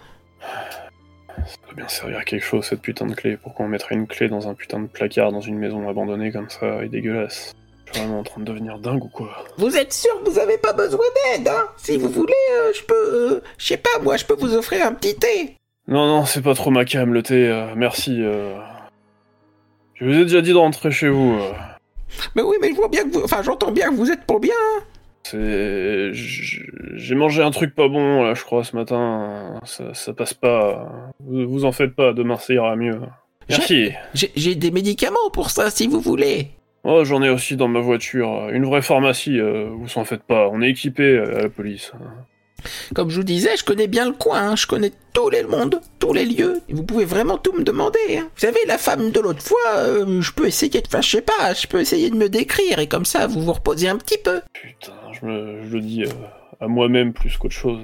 [1.47, 3.37] Ça peut bien servir à quelque chose cette putain de clé.
[3.37, 6.49] Pourquoi on mettrait une clé dans un putain de placard dans une maison abandonnée comme
[6.49, 7.53] ça et dégueulasse?
[7.87, 9.45] Je suis vraiment en train de devenir dingue ou quoi?
[9.59, 11.05] Vous êtes sûr que vous avez pas besoin
[11.37, 11.67] d'aide, hein?
[11.77, 12.95] Si vous voulez, euh, je peux...
[13.35, 15.57] euh, je sais pas, moi, je peux vous offrir un petit thé.
[15.89, 18.17] Non, non, c'est pas trop ma cam le thé, euh, merci.
[18.23, 18.57] euh.
[19.95, 21.35] Je vous ai déjà dit de rentrer chez vous.
[21.39, 21.53] euh.
[22.37, 23.23] Mais oui, mais je vois bien que vous...
[23.25, 24.55] Enfin, j'entends bien que vous êtes pour bien.
[24.81, 24.94] C'est.
[25.33, 29.61] J'ai mangé un truc pas bon, là, je crois, ce matin.
[29.65, 31.13] Ça, ça passe pas.
[31.21, 33.01] Vous, vous en faites pas, demain ça ira mieux.
[33.49, 33.91] Merci.
[34.15, 36.51] J'ai des médicaments pour ça, si vous voulez.
[36.85, 38.49] Oh, j'en ai aussi dans ma voiture.
[38.51, 40.49] Une vraie pharmacie, euh, vous en faites pas.
[40.51, 41.93] On est équipé euh, à la police.
[42.95, 44.57] Comme je vous disais, je connais bien le coin, hein.
[44.57, 46.61] je connais tous les mondes, tous les lieux.
[46.69, 47.99] Et vous pouvez vraiment tout me demander.
[48.19, 48.29] hein.
[48.35, 50.87] Vous savez, la femme de l'autre fois, euh, je peux essayer de...
[50.87, 53.53] Enfin, je sais pas, je peux essayer de me décrire, et comme ça, vous vous
[53.53, 54.41] reposez un petit peu.
[54.53, 56.09] Putain, je, me, je le dis euh,
[56.61, 57.81] à moi-même plus qu'autre chose.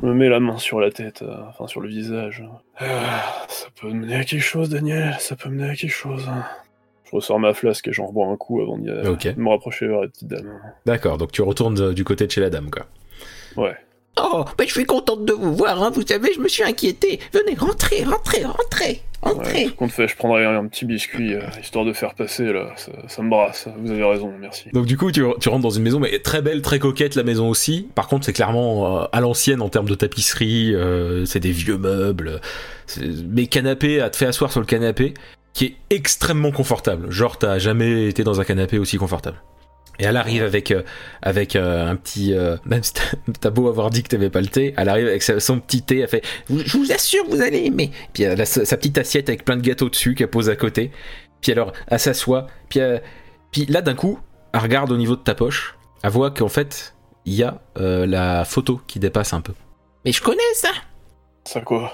[0.00, 2.44] Je me mets la main sur la tête, euh, enfin sur le visage.
[2.78, 6.24] Ah, ça peut mener à quelque chose, Daniel, ça peut mener à quelque chose.
[7.04, 8.90] Je ressors ma flasque et j'en rebois un coup avant de
[9.36, 10.60] me rapprocher vers la petite dame.
[10.86, 12.86] D'accord, donc tu retournes du côté de chez la dame, quoi.
[13.56, 13.74] Ouais.
[14.20, 15.90] Oh, mais je suis contente de vous voir, hein.
[15.94, 17.20] vous savez, je me suis inquiété.
[17.32, 19.66] Venez, rentrez, rentrez, rentrez, Ouais, entrez.
[19.66, 22.72] ce qu'on te fait, je prendrai un petit biscuit, euh, histoire de faire passer, là.
[22.76, 24.70] Ça, ça me brasse, vous avez raison, merci.
[24.72, 27.22] Donc du coup, tu, tu rentres dans une maison, mais très belle, très coquette la
[27.22, 27.88] maison aussi.
[27.94, 30.74] Par contre, c'est clairement euh, à l'ancienne en termes de tapisserie.
[30.74, 32.40] euh, c'est des vieux meubles.
[33.28, 35.14] Mais canapé, à te faire asseoir sur le canapé,
[35.52, 37.08] qui est extrêmement confortable.
[37.10, 39.40] Genre, t'as jamais été dans un canapé aussi confortable.
[40.00, 40.82] Et elle arrive avec euh,
[41.22, 42.92] avec euh, un petit euh, même si
[43.40, 45.98] t'as- beau avoir dit que t'avais pas le thé, elle arrive avec son petit thé,
[46.00, 47.90] elle fait Je vous assure, vous allez aimer.
[48.12, 50.56] puis elle a sa, sa petite assiette avec plein de gâteaux dessus qu'elle pose à
[50.56, 50.92] côté.
[51.40, 52.46] Puis alors, elle s'assoit.
[52.68, 53.02] Puis, elle-
[53.52, 54.18] puis là, d'un coup,
[54.52, 55.76] elle regarde au niveau de ta poche.
[56.02, 59.52] Elle voit qu'en fait, il y a euh, la photo qui dépasse un peu.
[60.04, 60.70] Mais je connais ça.
[61.44, 61.92] Ça quoi?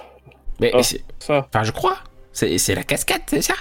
[0.61, 0.83] Mais Ah.
[0.83, 1.99] c'est- Ça Enfin, je crois.
[2.33, 3.55] C'est c'est la cascade, c'est ça?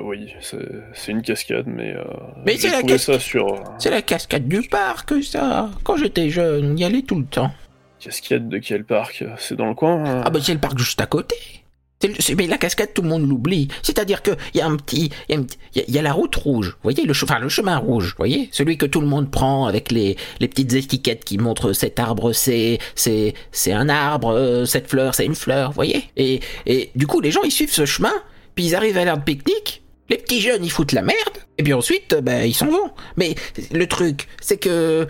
[0.00, 1.92] Oui, c'est une cascade, mais.
[1.94, 2.04] Euh,
[2.46, 3.46] Mais c'est la sur.
[3.52, 5.70] euh, la cascade du parc, ça.
[5.82, 7.50] Quand j'étais jeune, on y allait tout le temps.
[7.98, 9.24] Cascade de quel parc?
[9.38, 10.22] C'est dans le coin hein?
[10.24, 11.34] Ah bah c'est le parc juste à côté.
[12.04, 13.66] Le- mais la cascade, tout le monde l'oublie.
[13.82, 15.94] C'est-à-dire qu'il y a un petit, il y, a un petit- il y a- il
[15.96, 18.48] y a la route rouge, vous voyez, le, che- enfin, le chemin rouge, vous voyez,
[18.52, 22.32] celui que tout le monde prend avec les, les petites étiquettes qui montrent cet arbre,
[22.32, 26.04] c'est, c'est, c'est un arbre, euh, cette fleur, c'est une fleur, vous voyez?
[26.16, 28.12] Et, et du coup, les gens ils suivent ce chemin,
[28.54, 29.82] puis ils arrivent à l'heure de pique-nique.
[30.10, 31.16] Les petits jeunes, ils foutent la merde,
[31.58, 32.90] et puis ensuite, ben, ils s'en vont.
[33.16, 33.34] Mais
[33.72, 35.06] le truc, c'est que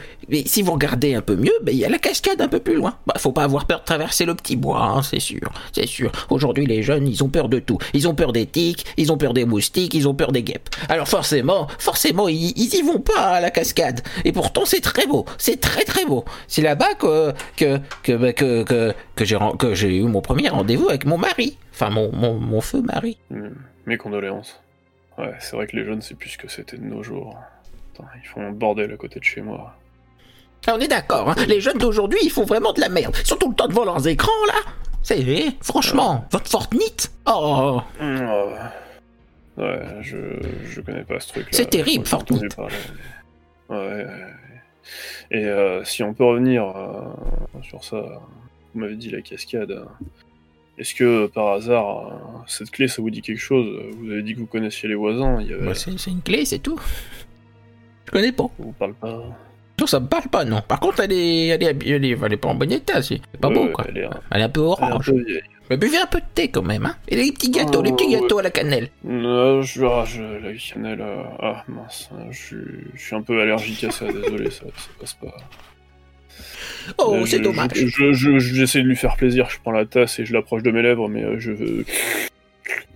[0.47, 2.75] si vous regardez un peu mieux, ben, il y a la cascade un peu plus
[2.75, 2.97] loin.
[3.07, 6.11] Bah, faut pas avoir peur de traverser le petit bois, hein, c'est sûr, c'est sûr.
[6.31, 7.79] Aujourd'hui, les jeunes, ils ont peur de tout.
[7.95, 10.69] Ils ont peur des tiques, ils ont peur des moustiques, ils ont peur des guêpes.
[10.89, 14.01] Alors forcément, forcément, ils, ils y vont pas à la cascade.
[14.25, 16.25] Et pourtant, c'est très beau, c'est très très beau.
[16.49, 21.05] C'est là-bas que que que bah, que que, que j'ai eu mon premier rendez-vous avec
[21.05, 21.57] mon mari.
[21.73, 23.19] Enfin, mon mon, mon feu mari.
[23.31, 23.51] Hmm,
[23.87, 24.59] Mes condoléances.
[25.19, 27.37] Ouais, c'est vrai que les jeunes, c'est plus ce que c'était de nos jours.
[27.93, 29.75] Putain, ils font un bordel à côté de chez moi.
[30.67, 31.35] Ah, On est d'accord, hein.
[31.47, 33.17] les jeunes d'aujourd'hui, ils font vraiment de la merde.
[33.21, 34.55] Ils sont tout le temps devant leurs écrans, là.
[35.03, 35.25] C'est
[35.63, 38.21] franchement, votre Fortnite Oh, Hmm,
[39.57, 39.81] ouais.
[40.03, 40.17] Je,
[40.67, 41.51] je connais pas ce truc-là.
[41.53, 42.57] C'est terrible, Fortnite.
[42.59, 42.67] Ouais,
[43.71, 44.07] ouais, ouais.
[45.31, 47.03] Et euh, si on peut revenir euh,
[47.63, 47.97] sur ça.
[48.75, 49.85] vous m'avez dit la cascade.
[50.79, 53.67] Est-ce que par hasard, euh, cette clé, ça vous dit quelque chose?
[53.99, 55.41] Vous avez dit que vous connaissiez les voisins.
[55.41, 55.67] Il y avait...
[55.67, 56.79] Bah, c'est une clé, c'est tout.
[58.07, 58.45] Je connais pas.
[58.45, 59.23] Ça vous parle pas?
[59.81, 60.61] Non, ça me parle pas, non.
[60.67, 63.21] Par contre, elle est, elle est, elle est, elle est pas en bon état, c'est
[63.33, 63.85] c'est pas Ouais, beau, quoi.
[63.89, 65.07] Elle est, un- Elle est un peu un orange.
[65.13, 65.25] peu.
[65.71, 66.97] Mais buvez un peu de thé quand même, hein.
[67.09, 68.21] Et les petits gâteaux, les petits ouais.
[68.21, 68.89] gâteaux à la cannelle.
[69.07, 71.01] Euh, je, ah, je, la cannelle.
[71.01, 72.57] euh, ah mince, euh, je, suis-
[72.95, 75.35] je suis un peu allergique à ça, désolé, ça, ça passe pas.
[76.99, 77.71] Oh, Euh, c'est je- dommage.
[77.75, 80.63] je- je- je- J'essaie de lui faire plaisir, je prends la tasse et je l'approche
[80.63, 81.85] de mes lèvres, mais euh, je veux.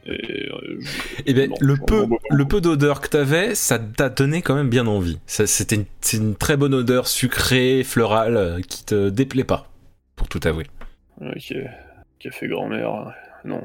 [0.04, 0.80] Et, euh,
[1.26, 4.68] Eh ben, Non, le peu, le peu d'odeur que t'avais, ça t'a donné quand même
[4.68, 5.18] bien envie.
[5.26, 9.70] C'était une, c'est une très bonne odeur sucrée, florale, euh, qui te déplaît pas,
[10.16, 10.66] pour tout avouer.
[11.20, 11.54] Ok.
[12.18, 13.14] Café grand-mère.
[13.44, 13.62] Non.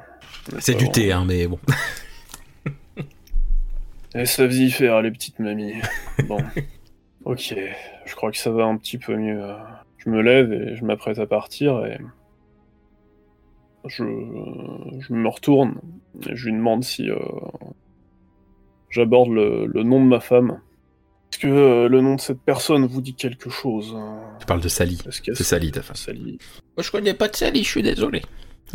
[0.60, 0.92] C'est du vraiment.
[0.92, 1.60] thé, hein, mais bon.
[4.16, 5.74] Et ça faisait y faire, les petites mamies.
[6.28, 6.38] Bon.
[7.26, 7.56] ok.
[8.08, 9.40] Je crois que ça va un petit peu mieux.
[9.98, 12.00] Je me lève et je m'apprête à partir et.
[13.86, 14.04] Je,
[15.00, 15.80] je me retourne
[16.28, 17.16] et je lui demande si euh,
[18.90, 20.60] j'aborde le, le nom de ma femme.
[21.32, 24.20] Est-ce que euh, le nom de cette personne vous dit quelque chose hein?
[24.40, 24.98] Tu parles de Sally.
[25.10, 25.96] C'est Sally, ta femme.
[25.96, 26.38] Sally.
[26.76, 28.24] Moi, je connais pas de Sally, je suis désolé.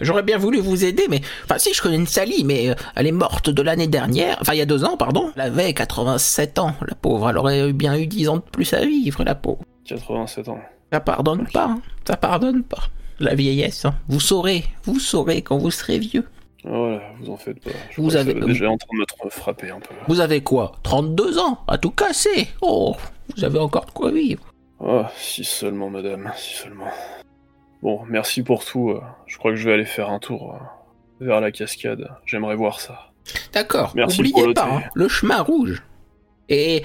[0.00, 1.20] J'aurais bien voulu vous aider, mais...
[1.44, 4.38] Enfin, si, je connais une Sally, mais euh, elle est morte de l'année dernière.
[4.40, 5.30] Enfin, il y a deux ans, pardon.
[5.36, 7.28] Elle avait 87 ans, la pauvre.
[7.30, 9.62] Elle aurait bien eu 10 ans de plus à vivre, la pauvre.
[9.86, 10.60] 87 ans.
[10.92, 11.82] Ça pardonne pas, hein.
[12.06, 12.84] ça pardonne pas.
[13.20, 13.94] La vieillesse, hein.
[14.08, 16.26] Vous saurez, vous saurez quand vous serez vieux.
[16.64, 17.70] Voilà, vous en faites pas.
[17.90, 19.94] Je Vous que avez- déjà en train de me frapper un peu.
[20.08, 20.72] Vous avez quoi?
[20.84, 22.48] 32 ans, à tout casser.
[22.60, 22.94] Oh,
[23.36, 24.42] vous avez encore de quoi vivre.
[24.84, 26.86] Ah, si seulement, madame, si seulement.
[27.82, 28.90] Bon, merci pour tout.
[28.90, 32.08] euh, Je crois que je vais aller faire un tour euh, vers la cascade.
[32.26, 33.10] J'aimerais voir ça.
[33.52, 35.82] D'accord, Merci n'oubliez pas, hein, le chemin rouge.
[36.48, 36.82] Et,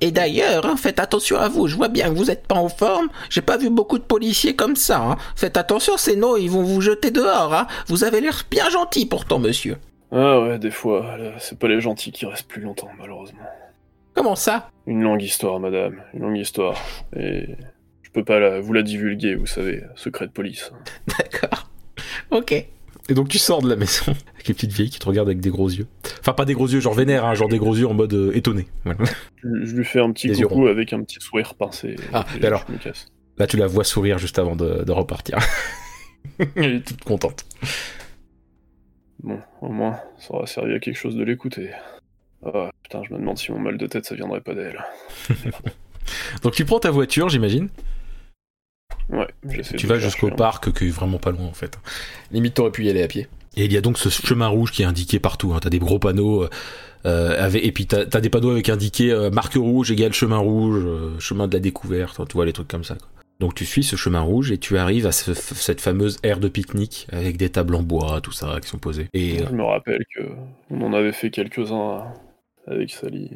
[0.00, 1.66] et, d'ailleurs, hein, faites attention à vous.
[1.66, 3.08] Je vois bien que vous n'êtes pas en forme.
[3.28, 4.98] J'ai pas vu beaucoup de policiers comme ça.
[5.02, 5.16] hein.
[5.36, 7.52] Faites attention, ces noms, ils vont vous jeter dehors.
[7.52, 7.66] hein.
[7.88, 9.76] Vous avez l'air bien gentil pourtant, monsieur.
[10.10, 13.40] Ah ouais, des fois, c'est pas les gentils qui restent plus longtemps, malheureusement.
[14.14, 14.70] Comment ça?
[14.86, 16.76] Une longue histoire, madame, une longue histoire.
[17.16, 17.46] Et
[18.14, 20.72] peux pas la- vous la divulguer, vous savez, secret de police.
[21.18, 21.68] D'accord.
[22.30, 22.52] Ok.
[22.52, 25.40] Et donc tu sors de la maison avec les petites vieilles qui te regardent avec
[25.40, 25.86] des gros yeux.
[26.20, 28.32] Enfin, pas des gros yeux genre vénère, hein, genre des gros yeux en mode euh,
[28.34, 28.66] étonné.
[28.84, 28.98] Voilà.
[29.42, 31.96] Je, je lui fais un petit Les coucou avec un petit sourire pincé.
[32.14, 33.06] Ah, et alors je me casse.
[33.36, 35.38] Là, tu la vois sourire juste avant de, de repartir.
[36.56, 37.44] Elle est toute contente.
[39.22, 41.70] Bon, au moins, ça aura servi à quelque chose de l'écouter.
[42.46, 44.82] Ah, putain, je me demande si mon mal de tête, ça viendrait pas d'elle.
[46.42, 47.68] Donc tu prends ta voiture, j'imagine.
[49.10, 49.26] Ouais,
[49.76, 51.78] Tu vas jusqu'au un- parc, qui est vraiment pas loin en fait.
[52.32, 53.28] Limite, t'aurais pu y aller à pied.
[53.56, 55.52] Et il y a donc ce chemin rouge qui est indiqué partout.
[55.54, 55.58] Hein.
[55.62, 56.48] T'as des gros panneaux, euh,
[57.06, 60.38] euh, avec, et puis t'as as des panneaux avec indiqué euh, marque rouge égale chemin
[60.38, 62.18] rouge, euh, chemin de la découverte.
[62.18, 62.94] hein, tu vois les trucs comme ça.
[62.96, 63.08] quoi.
[63.40, 66.48] Donc tu suis ce chemin rouge et tu arrives à ce- cette fameuse aire de
[66.48, 69.08] pique-nique avec des tables en bois, tout ça qui sont posées.
[69.12, 70.22] Et euh, Je me rappelle que
[70.70, 72.04] on en avait fait quelques-uns
[72.66, 73.30] avec Sally.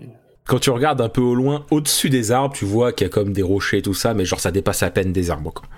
[0.48, 3.12] Quand tu regardes un peu au loin, au-dessus des arbres, tu vois qu'il y a
[3.12, 5.52] comme des rochers, tout ça, mais genre ça dépasse à peine des arbres.
[5.52, 5.68] Quoi.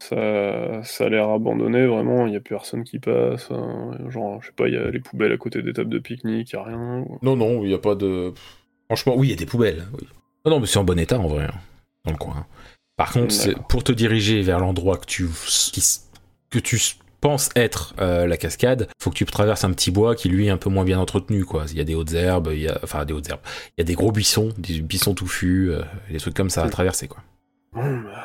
[0.00, 3.48] Ça, ça a l'air abandonné, vraiment, il n'y a plus personne qui passe.
[3.50, 3.92] hein.
[4.10, 6.52] Genre, je sais pas, il y a les poubelles à côté des tables de pique-nique,
[6.52, 7.04] il a rien.
[7.08, 8.32] ou- Non, non, il n'y a pas de.
[8.86, 9.86] Franchement, oui, il y a des poubelles.
[9.94, 10.06] Oui.
[10.44, 11.54] Non, non, mais c'est en bon état en vrai, hein,
[12.04, 12.46] dans le coin.
[12.96, 13.34] Par contre,
[13.68, 15.26] pour te diriger vers l'endroit que tu,
[15.72, 15.82] qui
[16.50, 16.78] que tu
[17.24, 20.50] penses être euh, la cascade, faut que tu traverses un petit bois qui lui est
[20.50, 21.46] un peu moins bien entretenu.
[21.46, 21.64] Quoi.
[21.70, 22.78] Il y a des hautes herbes, il y a...
[22.84, 23.40] enfin des hautes herbes.
[23.68, 26.68] Il y a des gros buissons, des buissons touffus, euh, des trucs comme ça à
[26.68, 27.08] traverser.
[27.08, 27.22] Quoi.
[27.72, 28.24] Bon, bah,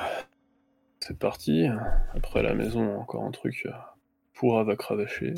[1.00, 1.66] c'est parti.
[2.14, 3.72] Après la maison, encore un truc euh,
[4.34, 5.34] pour va cravacher.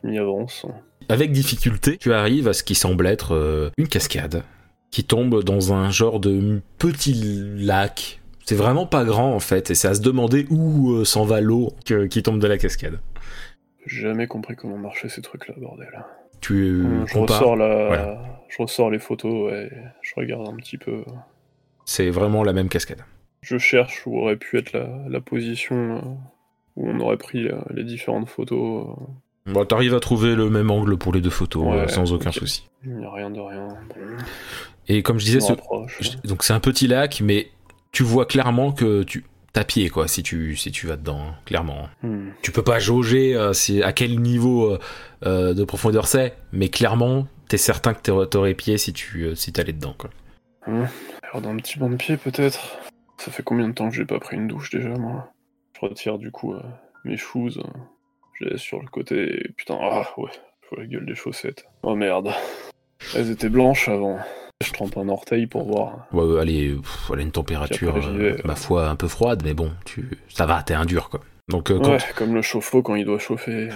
[0.00, 0.64] Je m'y avance.
[1.08, 4.44] Avec difficulté, tu arrives à ce qui semble être euh, une cascade
[4.92, 7.14] qui tombe dans un genre de petit
[7.56, 8.21] lac.
[8.44, 11.40] C'est vraiment pas grand en fait, et c'est à se demander où euh, s'en va
[11.40, 11.72] l'eau
[12.10, 13.00] qui tombe de la cascade.
[13.86, 15.88] J'ai jamais compris comment marchaient ces trucs-là, bordel.
[16.40, 17.86] Tu euh, Hum, je, ressors la...
[17.86, 18.42] voilà.
[18.48, 19.70] je ressors les photos et
[20.02, 21.04] je regarde un petit peu.
[21.84, 23.04] c'est vraiment la même cascade.
[23.42, 26.00] Je cherche où aurait pu être la, la position euh,
[26.76, 28.86] où on aurait pris les différentes photos.
[29.46, 32.68] Bon, T'arrives à trouver le même angle pour les deux photos Ouais, sans aucun souci.
[32.84, 33.66] Il n'y a rien de rien.
[33.88, 34.24] Bon,
[34.86, 35.52] Et comme je disais, ce-
[36.26, 37.48] donc c'est un petit lac, mais
[37.92, 41.88] tu vois clairement que tu t'as pied quoi si tu si tu vas dedans, clairement.
[42.02, 42.30] Hmm.
[42.42, 43.52] Tu peux pas jauger euh,
[43.84, 44.78] à quel niveau euh,
[45.26, 49.52] euh, de profondeur c'est, mais clairement t'es certain que t'aurais- pied si tu euh, si
[49.52, 50.10] t'allais dedans quoi.
[50.66, 52.78] Alors d'un petit banc de pied peut-être.
[53.18, 55.30] Ça fait combien de temps que j'ai pas pris une douche déjà moi?
[55.74, 56.54] Je retire du coup
[57.04, 57.50] mes shoes.
[58.34, 59.44] je les laisse sur le côté.
[59.44, 60.30] et Putain, ah ouais,
[60.62, 61.66] je vois la gueule des chaussettes.
[61.82, 62.32] Oh merde.
[63.14, 64.18] Elles étaient blanches avant.
[64.62, 66.06] Je trempe un orteil pour voir.
[66.12, 69.42] Ouais, est, pff, elle a une température, après, vais, euh, ma foi, un peu froide,
[69.44, 71.20] mais bon, tu, ça va, t'es un dur, quoi.
[71.48, 73.68] Donc, euh, quand, Ouais, comme le chauffe-eau quand il doit chauffer.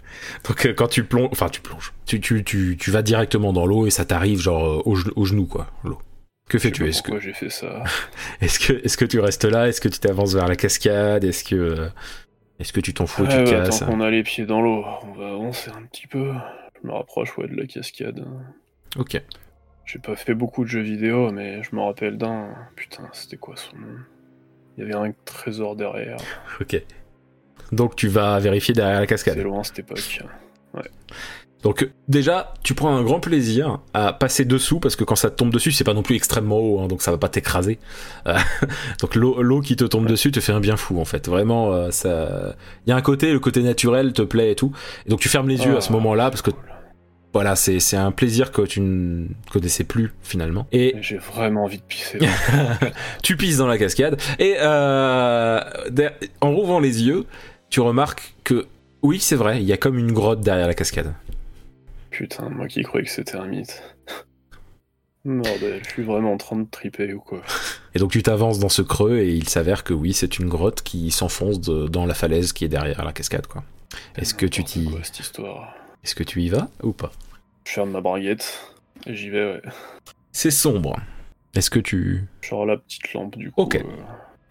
[0.48, 3.66] donc, euh, quand tu plonges, enfin tu plonges, tu, tu, tu, tu vas directement dans
[3.66, 5.98] l'eau et ça t'arrive genre au, au genou quoi, l'eau.
[6.48, 6.86] Que fais-tu?
[6.86, 7.82] Est-ce que, j'ai fait ça
[8.42, 9.68] est-ce que, est-ce que tu restes là?
[9.68, 11.24] Est-ce que tu t'avances vers la cascade?
[11.24, 11.88] Est-ce que,
[12.60, 13.80] est-ce que tu t'en fous Ouais, Tu bah, casses?
[13.80, 16.32] Tant qu'on a les pieds dans l'eau, on va avancer un petit peu.
[16.82, 18.24] Je me rapproche ouais, de la cascade.
[18.98, 19.20] Ok.
[19.86, 22.48] J'ai pas fait beaucoup de jeux vidéo, mais je me rappelle d'un.
[22.76, 23.86] Putain, c'était quoi son nom?
[24.76, 26.16] Il y avait un trésor derrière.
[26.60, 26.82] Ok.
[27.72, 29.38] Donc tu vas vérifier derrière la C'est cascade.
[29.38, 30.20] loin cette époque.
[31.62, 35.36] Donc déjà, tu prends un grand plaisir à passer dessous parce que quand ça te
[35.36, 37.78] tombe dessus, c'est pas non plus extrêmement haut, hein, donc ça va pas t'écraser.
[38.26, 38.36] Euh,
[39.00, 41.26] donc l'eau qui te tombe dessus te fait un bien fou en fait.
[41.26, 42.54] Vraiment, euh, ça.
[42.86, 44.72] Il y a un côté, le côté naturel te plaît et tout.
[45.06, 46.62] Et donc tu fermes les yeux à ce Ah, moment-là parce que cool.
[47.34, 50.68] Voilà, c'est c'est un plaisir que tu ne connaissais plus finalement.
[50.70, 52.20] Et J'ai vraiment envie de pisser.
[53.24, 55.60] tu pisses dans la cascade et euh,
[56.40, 57.26] en rouvrant les yeux,
[57.70, 58.66] tu remarques que
[59.02, 61.12] oui, c'est vrai, il y a comme une grotte derrière la cascade.
[62.10, 63.82] Putain, moi qui croyais que c'était un mythe.
[65.24, 67.42] Bordel, je suis vraiment en train de triper ou quoi.
[67.96, 70.82] Et donc tu t'avances dans ce creux et il s'avère que oui, c'est une grotte
[70.82, 73.64] qui s'enfonce dans la falaise qui est derrière la cascade quoi.
[74.16, 74.88] Est-ce que tu t'y.
[76.04, 77.10] Est-ce que tu y vas ou pas?
[77.66, 78.72] Je ferme ma braguette
[79.06, 79.62] et j'y vais, ouais.
[80.32, 80.96] C'est sombre.
[81.54, 83.76] Est-ce que tu Genre la petite lampe du coup Ok.
[83.76, 83.82] euh,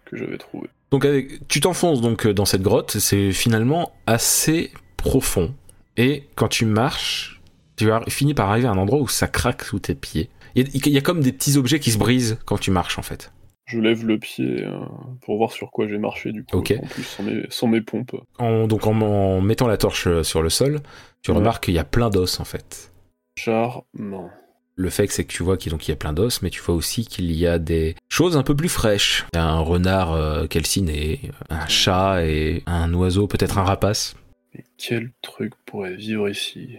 [0.06, 0.68] que j'avais trouvée.
[0.90, 1.46] Donc avec...
[1.48, 5.54] tu t'enfonces donc euh, dans cette grotte, c'est finalement assez profond
[5.96, 7.40] et quand tu marches,
[7.76, 10.30] tu finis par arriver à un endroit où ça craque sous tes pieds.
[10.54, 12.70] Il y, a- il y a comme des petits objets qui se brisent quand tu
[12.70, 13.32] marches en fait.
[13.66, 14.78] Je lève le pied euh,
[15.22, 16.58] pour voir sur quoi j'ai marché du coup.
[16.58, 16.74] Ok.
[16.82, 18.14] En plus sans mes, sans mes pompes.
[18.38, 20.80] En, donc en, en mettant la torche sur le sol,
[21.22, 21.36] tu Ouais.
[21.38, 22.92] remarques qu'il y a plein d'os en fait.
[23.36, 24.30] Charmant.
[24.76, 27.04] Le fait c'est que tu vois qu'il y a plein d'os, mais tu vois aussi
[27.06, 29.24] qu'il y a des choses un peu plus fraîches.
[29.32, 34.16] Il y a un renard euh, calciné, un chat et un oiseau, peut-être un rapace.
[34.54, 36.76] Mais quel truc pourrait vivre ici?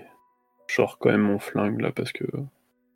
[0.68, 2.26] Je sors quand même mon flingue là parce que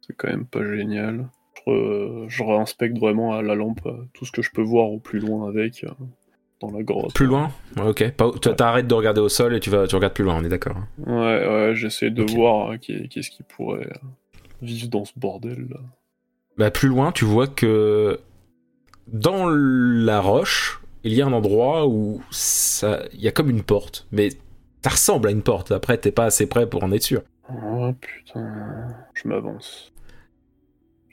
[0.05, 1.29] c'est quand même pas génial.
[1.55, 4.89] Je, re- je réinspecte vraiment à la lampe euh, tout ce que je peux voir
[4.91, 5.89] au plus loin avec euh,
[6.61, 7.13] dans la grotte.
[7.13, 8.03] Plus loin Ouais, Ok.
[8.41, 10.37] Tu- T'arrêtes de regarder au sol et tu vas, tu regardes plus loin.
[10.37, 10.75] On est d'accord.
[10.77, 10.87] hein.
[11.05, 14.07] Ouais, ouais, j'essaie de voir qui- qu'est-ce qui pourrait euh,
[14.61, 15.79] vivre dans ce bordel là.
[16.57, 18.19] Bah, plus loin, tu vois que
[19.07, 23.63] dans la roche, il y a un endroit où ça, il y a comme une
[23.63, 24.29] porte, mais
[24.83, 25.71] ça ressemble à une porte.
[25.71, 27.21] Après, t'es pas assez près pour en être sûr.
[27.49, 29.93] Oh putain, je m'avance.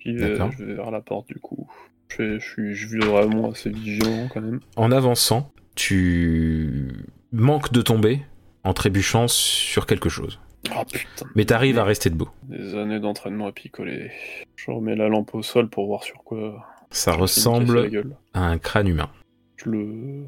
[0.04, 1.68] Je vais vers la porte du coup.
[2.09, 4.61] Je, suis, je suis vraiment assez vigilant quand même.
[4.77, 6.88] En avançant, tu
[7.33, 8.23] manques de tomber
[8.64, 10.40] en trébuchant sur quelque chose.
[10.77, 12.29] Oh putain, Mais t'arrives à rester debout.
[12.45, 14.11] des années d'entraînement à picoler.
[14.57, 16.66] Je remets la lampe au sol pour voir sur quoi.
[16.90, 17.90] Ça ressemble
[18.35, 19.11] à un crâne humain.
[19.57, 20.25] Je le.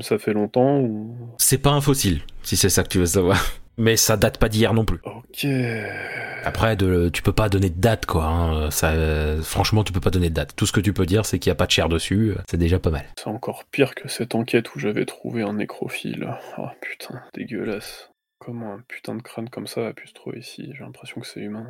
[0.00, 1.14] Ça fait longtemps ou.
[1.38, 3.38] C'est pas un fossile, si c'est ça que tu veux savoir.
[3.78, 4.98] Mais ça date pas d'hier non plus.
[5.04, 5.46] Ok.
[6.44, 8.24] Après, de, tu peux pas donner de date, quoi.
[8.26, 8.70] hein.
[8.70, 10.54] Ça, euh, franchement, tu peux pas donner de date.
[10.56, 12.34] Tout ce que tu peux dire, c'est qu'il y a pas de chair dessus.
[12.50, 13.04] C'est déjà pas mal.
[13.16, 16.28] C'est encore pire que cette enquête où j'avais trouvé un nécrophile.
[16.58, 18.10] Oh putain, dégueulasse.
[18.40, 20.70] Comment un putain de crâne comme ça a pu se trouver ici?
[20.76, 21.66] J'ai l'impression que c'est humain.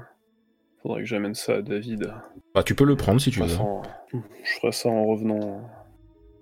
[0.83, 2.13] Faudrait que j'amène ça à David.
[2.55, 3.57] Bah, tu peux le prendre si tu veux.
[3.57, 4.19] en, je
[4.61, 5.69] ferai ça en revenant.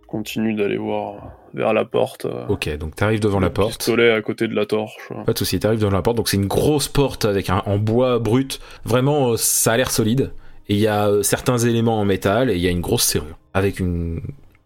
[0.06, 2.26] Continue d'aller voir vers la porte.
[2.26, 3.78] euh, Ok, donc t'arrives devant la porte.
[3.78, 4.96] pistolet à côté de la torche.
[5.24, 6.16] Pas de souci, t'arrives devant la porte.
[6.16, 8.60] Donc c'est une grosse porte avec un en bois brut.
[8.84, 10.32] Vraiment, euh, ça a l'air solide.
[10.68, 13.04] Et il y a euh, certains éléments en métal et il y a une grosse
[13.04, 14.20] serrure avec une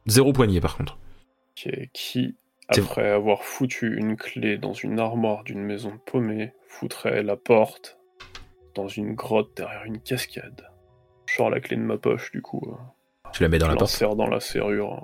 [0.06, 0.98] zéro poignée par contre.
[1.54, 2.34] Qui, qui,
[2.68, 7.98] après avoir foutu une clé dans une armoire d'une maison paumée, foutrait la porte
[8.74, 10.66] dans une grotte derrière une cascade.
[11.26, 12.62] Je sors la clé de ma poche, du coup.
[13.32, 13.90] Tu la mets dans la porte.
[13.92, 15.02] l'insère dans la serrure.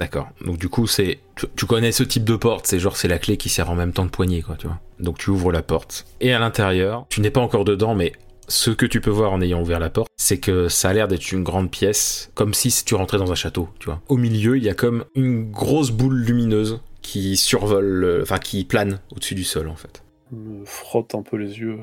[0.00, 0.28] D'accord.
[0.44, 3.18] Donc du coup, c'est tu, tu connais ce type de porte, c'est genre c'est la
[3.18, 4.80] clé qui sert en même temps de poignée quoi, tu vois.
[4.98, 8.12] Donc tu ouvres la porte et à l'intérieur, tu n'es pas encore dedans mais
[8.48, 11.08] ce que tu peux voir en ayant ouvert la porte, c'est que ça a l'air
[11.08, 14.00] d'être une grande pièce, comme si tu rentrais dans un château, tu vois.
[14.08, 18.64] Au milieu, il y a comme une grosse boule lumineuse qui survole, euh, enfin qui
[18.64, 20.02] plane au-dessus du sol en fait.
[20.30, 21.78] Me frotte un peu les yeux.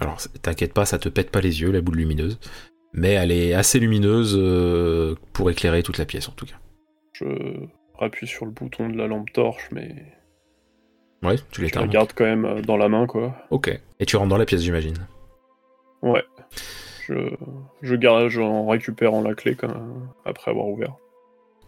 [0.00, 2.38] Alors t'inquiète pas, ça te pète pas les yeux la boule lumineuse,
[2.92, 6.56] mais elle est assez lumineuse euh, pour éclairer toute la pièce en tout cas.
[7.12, 7.24] Je
[7.98, 9.94] rappuie sur le bouton de la lampe torche, mais
[11.22, 11.80] Ouais, tu je l'éteins.
[11.80, 11.92] la donc.
[11.92, 13.34] garde quand même euh, dans la main, quoi.
[13.50, 13.76] Ok.
[13.98, 14.94] Et tu rentres dans la pièce, j'imagine.
[16.02, 16.22] Ouais.
[17.08, 17.14] Je,
[17.82, 19.72] je garage en récupérant la clé quand
[20.24, 20.94] après avoir ouvert.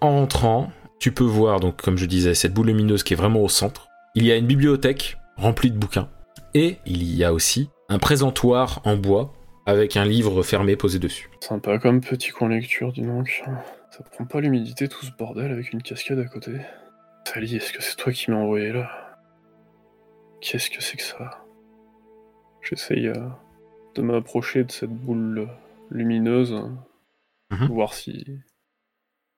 [0.01, 3.41] En rentrant, tu peux voir, donc comme je disais, cette boule lumineuse qui est vraiment
[3.43, 3.89] au centre.
[4.15, 6.09] Il y a une bibliothèque remplie de bouquins.
[6.55, 9.33] Et il y a aussi un présentoir en bois
[9.71, 11.31] avec un livre fermé posé dessus.
[11.41, 13.43] Sympa comme petit coin lecture, dis donc.
[13.91, 16.53] Ça prend pas l'humidité tout ce bordel avec une cascade à côté.
[17.25, 18.91] Sally, est-ce que c'est toi qui m'as envoyé là?
[20.41, 21.45] Qu'est-ce que c'est que ça?
[22.63, 23.29] J'essaye euh,
[23.95, 25.49] de m'approcher de cette boule
[25.91, 26.55] lumineuse,
[27.51, 27.67] Mhm.
[27.67, 28.25] voir si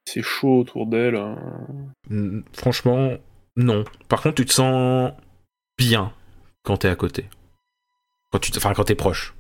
[0.07, 1.17] c'est chaud autour d'elle.
[1.17, 1.39] hein.
[2.53, 3.13] Franchement,
[3.57, 3.85] non.
[4.09, 5.13] Par contre, tu te sens
[5.79, 6.13] bien
[6.63, 7.27] quand t'es à côté.
[8.31, 9.35] Quand tu, te- enfin, quand t'es proche.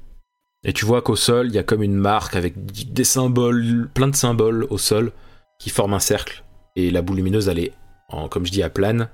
[0.64, 2.54] Et tu vois qu'au sol, il y a comme une marque avec
[2.92, 5.12] des symboles, plein de symboles au sol
[5.58, 6.44] qui forment un cercle.
[6.76, 7.72] Et la boule lumineuse, elle est,
[8.08, 9.08] en, comme je dis, à plane,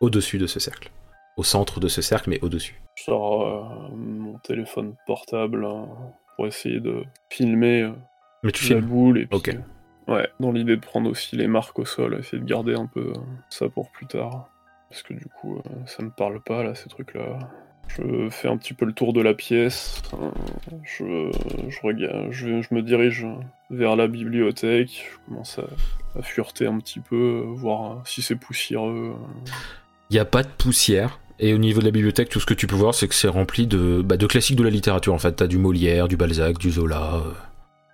[0.00, 0.90] au-dessus de ce cercle.
[1.36, 2.82] Au centre de ce cercle, mais au-dessus.
[2.96, 5.86] Je sors euh, mon téléphone portable hein,
[6.36, 7.92] pour essayer de filmer euh,
[8.42, 8.88] Mais tu la filmes.
[8.88, 9.48] boule et puis, Ok.
[10.08, 12.86] euh, ouais, dans l'idée de prendre aussi les marques au sol, essayer de garder un
[12.86, 13.12] peu
[13.50, 14.48] ça pour plus tard.
[14.90, 17.38] Parce que du coup, ça me parle pas là, ces trucs-là.
[17.88, 20.02] Je fais un petit peu le tour de la pièce.
[20.14, 20.28] euh,
[20.84, 21.30] je,
[21.68, 23.26] je, regarde, je, je me dirige
[23.70, 25.04] vers la bibliothèque.
[25.10, 29.14] Je commence à, à fureter un petit peu, voir si c'est poussiéreux.
[30.10, 31.18] Il n'y a pas de poussière.
[31.40, 33.28] Et au niveau de la bibliothèque, tout ce que tu peux voir, c'est que c'est
[33.28, 35.14] rempli de, bah, de classiques de la littérature.
[35.14, 37.30] En fait, t'as du Molière, du Balzac, du Zola, euh,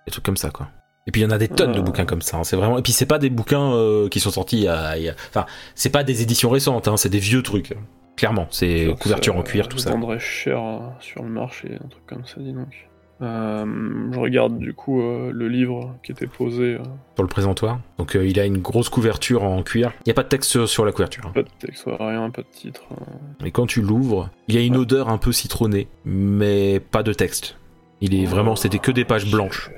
[0.05, 0.67] des trucs comme ça, quoi.
[1.07, 1.81] Et puis il y en a des tonnes de Ah.
[1.83, 2.37] bouquins comme ça.
[2.37, 2.43] hein.
[2.43, 2.79] C'est vraiment.
[2.79, 4.95] Et puis c'est pas des bouquins euh, qui sont sortis a-
[5.29, 6.87] Enfin, c'est pas des éditions récentes.
[6.87, 7.73] Hein, c'est des vieux trucs.
[8.15, 9.91] Clairement, c'est couverture en ça cuir, tout ça.
[9.91, 12.87] vendrait cher euh, sur le marché, un truc comme ça, dis donc.
[13.21, 13.65] Euh,
[14.11, 16.75] je regarde du coup euh, le livre qui était posé.
[16.75, 16.83] euh,
[17.15, 17.79] Sur le présentoir.
[17.97, 19.93] Donc euh, il a une grosse couverture en cuir.
[20.05, 21.23] Il y a pas de texte sur, la couverture.
[21.27, 21.31] hein.
[21.33, 22.83] pas de texte, rien, pas de titre.
[22.91, 23.45] euh.
[23.45, 27.13] Et quand tu l'ouvres, il y a une odeur un peu citronnée, mais pas de
[27.13, 27.57] texte.
[28.01, 29.71] Il est vraiment, c'était que des pages blanches.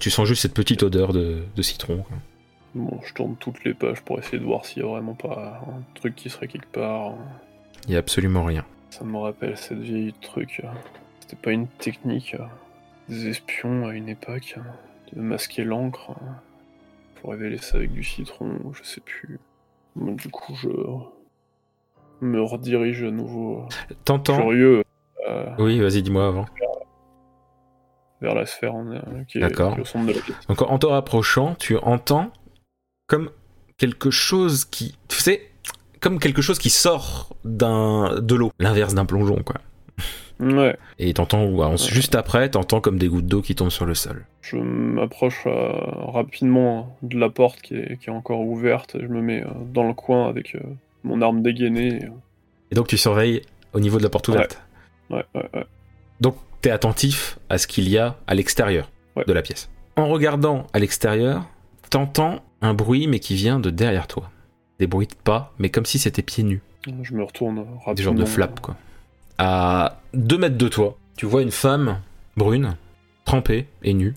[0.00, 1.98] Tu sens juste cette petite odeur de, de citron.
[1.98, 2.16] quoi.
[2.74, 5.62] Bon, je tourne toutes les pages pour essayer de voir s'il y a vraiment pas
[5.68, 7.12] un truc qui serait quelque part.
[7.86, 8.64] Il y a absolument rien.
[8.90, 10.60] Ça me rappelle cette vieille truc.
[10.64, 10.68] euh,
[11.20, 12.44] C'était pas une technique euh,
[13.08, 14.60] des espions à une époque euh,
[15.16, 16.12] de masquer l'encre
[17.16, 19.38] pour révéler ça avec du citron, je sais plus.
[19.96, 20.68] Bon, du coup, je
[22.20, 23.66] me redirige à nouveau
[24.04, 24.82] T'entends curieux
[25.28, 26.46] euh, Oui, vas-y, dis-moi avant.
[28.20, 30.46] vers la sphère en, euh, qui, est, qui est au centre de la pièce.
[30.48, 32.30] Donc en te rapprochant, tu entends
[33.06, 33.30] comme
[33.78, 35.47] quelque chose qui, tu sais,
[36.00, 39.56] comme quelque chose qui sort d'un de l'eau, l'inverse d'un plongeon, quoi.
[40.40, 43.86] Ouais, Et t'entends, ouais, on- juste après, t'entends comme des gouttes d'eau qui tombent sur
[43.86, 44.24] le sol.
[44.42, 45.72] je m'approche euh,
[46.12, 49.48] rapidement de la porte qui est, qui est encore ouverte et je me mets euh,
[49.74, 50.60] dans le coin avec euh,
[51.02, 51.88] mon arme dégainée.
[51.96, 52.08] et,
[52.70, 53.42] Et donc tu surveilles
[53.72, 54.34] au niveau de la porte Ouais.
[54.36, 54.62] ouverte.
[55.10, 55.64] Ouais, ouais, ouais.
[56.20, 59.24] Donc t'es attentif à ce qu'il y a à l'extérieur Ouais.
[59.26, 59.68] de la pièce.
[59.96, 61.46] En regardant à l'extérieur,
[61.90, 64.30] t'entends un bruit mais qui vient de derrière toi.
[64.78, 66.60] Des bruits de pas, mais comme si c'était pieds nus.
[67.02, 67.94] Je me retourne rapidement.
[67.94, 68.76] Des genres de flaps, quoi.
[69.38, 72.00] À deux mètres de toi, tu vois une femme
[72.36, 72.76] brune,
[73.24, 74.14] trempée et nue,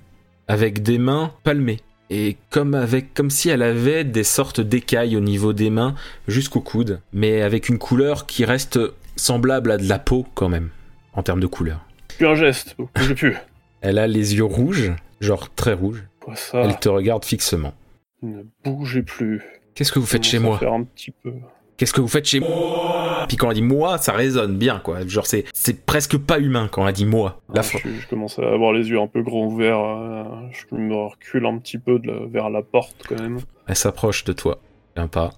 [0.48, 1.80] avec des mains palmées.
[2.10, 5.96] Et comme, avec, comme si elle avait des sortes d'écailles au niveau des mains
[6.28, 8.80] jusqu'au coude, mais avec une couleur qui reste
[9.16, 10.70] semblable à de la peau quand même,
[11.14, 11.86] en termes de couleur.
[12.18, 13.36] Plus un geste, bougez plus.
[13.82, 14.92] Elle a les yeux rouges,
[15.22, 16.04] genre très rouges.
[16.20, 16.60] Quoi ça?
[16.62, 17.74] Elle te regarde fixement.
[18.22, 19.42] Ne bougez plus.
[19.76, 21.34] Qu'est-ce que vous faites chez moi Faire un petit peu.
[21.78, 25.06] Qu'est-ce que vous faites chez moi Puis quand elle dit moi, ça résonne bien, quoi.
[25.08, 27.42] Genre, c'est, c'est presque pas humain quand elle dit moi.
[27.54, 29.80] La je, je commence à avoir les yeux un peu grands ouverts.
[29.80, 33.40] euh, je me recule un petit peu de la- vers la porte quand même.
[33.68, 34.60] Elle s'approche de toi.
[34.96, 35.32] Un pas,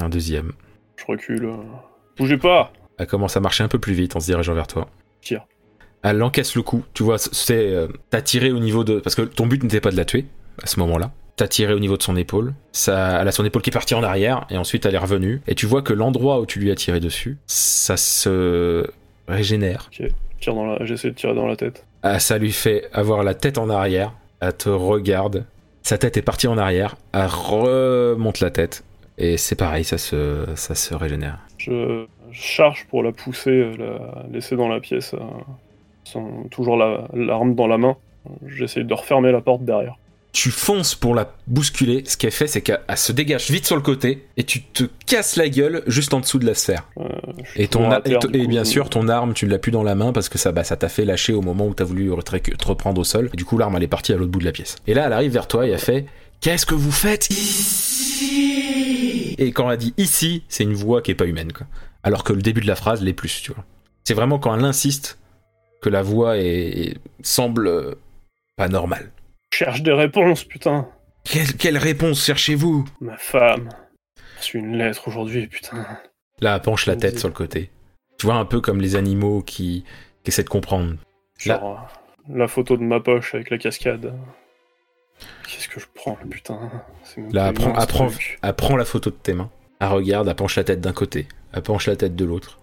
[0.00, 0.52] un deuxième.
[0.96, 1.44] Je recule.
[1.46, 1.56] euh.
[2.16, 4.88] Bougez pas Elle commence à marcher un peu plus vite en se dirigeant vers toi.
[5.20, 5.44] Tire.
[6.02, 6.82] Elle encaisse le coup.
[6.94, 9.90] Tu vois, c'est euh, t'as tiré au niveau de parce que ton but n'était pas
[9.90, 10.24] de la tuer
[10.62, 11.10] à ce moment-là.
[11.36, 12.54] T'as tiré au niveau de son épaule.
[12.70, 15.40] Ça, elle a son épaule qui est partie en arrière et ensuite elle est revenue.
[15.48, 18.86] Et tu vois que l'endroit où tu lui as tiré dessus, ça se
[19.26, 19.90] régénère.
[19.90, 20.84] Tire dans la...
[20.84, 21.84] J'essaie de tirer dans la tête.
[22.04, 24.12] Ah, ça lui fait avoir la tête en arrière.
[24.40, 25.44] Elle te regarde.
[25.82, 26.94] Sa tête est partie en arrière.
[27.12, 28.84] Elle remonte la tête.
[29.18, 31.38] Et c'est pareil, ça se, ça se régénère.
[31.58, 35.14] Je charge pour la pousser, la laisser dans la pièce.
[35.14, 35.18] euh,
[36.04, 36.44] sans...
[36.50, 37.96] Toujours la- l'arme dans la main.
[38.46, 39.96] J'essaie de refermer la porte derrière.
[40.34, 42.02] Tu fonces pour la bousculer.
[42.06, 44.82] Ce qu'elle fait, c'est qu'elle elle se dégage vite sur le côté et tu te
[45.06, 46.88] casses la gueule juste en dessous de la sphère.
[46.98, 47.04] Euh,
[47.54, 48.18] Et, ton, a- terre,
[48.48, 50.64] bien sûr, ton arme, tu ne l'as plus dans la main parce que ça bah,
[50.64, 53.30] ça t'a fait lâcher au moment où t'as voulu te reprendre au sol.
[53.32, 54.74] Et du coup, l'arme, elle est partie à l'autre bout de la pièce.
[54.88, 56.06] Et là, elle arrive vers toi et elle fait
[56.40, 57.28] Qu'est-ce que vous faites
[58.24, 59.34] ici?
[59.38, 61.66] Et quand elle dit ici, c'est une voix qui est pas humaine, quoi.
[62.02, 63.64] Alors que le début de la phrase l'est plus, tu vois.
[64.02, 65.18] C'est vraiment quand elle insiste
[65.80, 67.94] que la voix est, semble
[68.56, 69.12] pas normale.
[69.56, 70.88] Cherche des réponses, putain.
[71.22, 72.84] Quelle, quelle réponse cherchez-vous?
[73.00, 73.68] Ma femme.
[74.16, 75.86] J'ai reçu une lettre aujourd'hui, putain.
[76.40, 77.70] Là, elle penche la tête sur le côté.
[78.18, 79.84] Tu vois un peu comme les animaux qui,
[80.24, 80.94] qui essaient de comprendre.
[81.46, 81.88] Là- Genre,
[82.28, 84.12] euh, la photo de ma poche avec la cascade.
[85.46, 86.58] Qu'est-ce que je prends, putain?
[87.16, 88.10] Même Là, elle prend,
[88.56, 89.50] prend la photo de tes mains.
[89.80, 92.58] Elle regarde, elle penche la tête d'un côté, elle penche la tête de l'autre.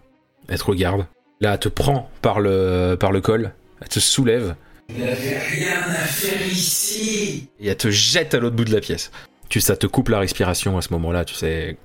[0.49, 1.05] Elle te regarde.
[1.39, 4.55] Là, elle te prend par le, par le col, elle te soulève.
[4.89, 7.49] Vous n'avez rien à faire ici.
[7.59, 9.11] Et elle te jette à l'autre bout de la pièce.
[9.49, 11.77] Tu, ça te coupe la respiration à ce moment-là, tu sais.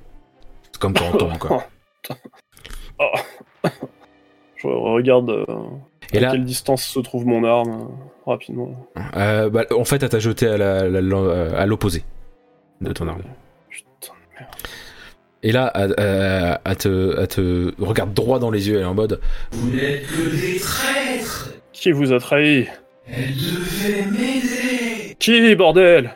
[0.72, 1.66] C'est comme quand on tombe, quoi.
[2.98, 3.04] Oh.
[4.56, 5.44] Je regarde euh,
[6.14, 8.88] Et à là, quelle distance se trouve mon arme euh, rapidement.
[9.16, 12.04] euh, bah, en fait, elle t'a jeté à la- la- la- à l'opposé
[12.80, 13.20] de ton arme.
[13.68, 14.50] Putain de merde.
[15.42, 18.86] Et là, elle, elle- elle te, elle te regarde droit dans les yeux, elle est
[18.86, 19.20] en mode
[19.52, 21.50] Vous n'êtes que des traîtres.
[21.74, 22.66] Qui vous a trahi?
[23.08, 25.16] Elle devait m'aider.
[25.18, 26.10] Qui, bordel?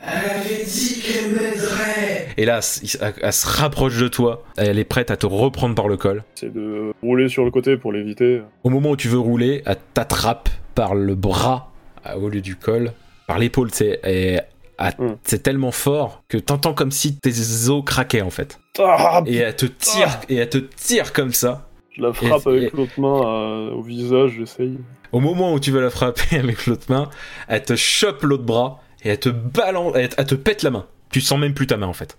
[0.00, 2.28] Elle avait dit qu'elle m'aiderait.
[2.36, 2.60] Et là,
[3.00, 6.22] elle, elle se rapproche de toi, elle est prête à te reprendre par le col.
[6.36, 8.42] C'est de rouler sur le côté pour l'éviter.
[8.62, 11.72] Au moment où tu veux rouler, elle t'attrape par le bras
[12.06, 12.92] euh, au lieu du col,
[13.26, 14.34] par l'épaule, tu sais, et
[14.78, 15.16] elle- Hmm.
[15.24, 17.32] c'est tellement fort que t'entends comme si tes
[17.68, 18.60] os craquaient en fait.
[18.78, 20.20] Ah, Et elle te tire, Ah.
[20.28, 21.68] et elle te tire comme ça.
[21.90, 24.78] Je la frappe Et- avec l'autre main euh, au visage, j'essaye.
[25.12, 27.08] Au moment où tu veux la frapper avec l'autre main,
[27.48, 30.86] elle te chope l'autre bras et elle te balance, elle, elle te pète la main.
[31.10, 32.18] Tu sens même plus ta main en fait.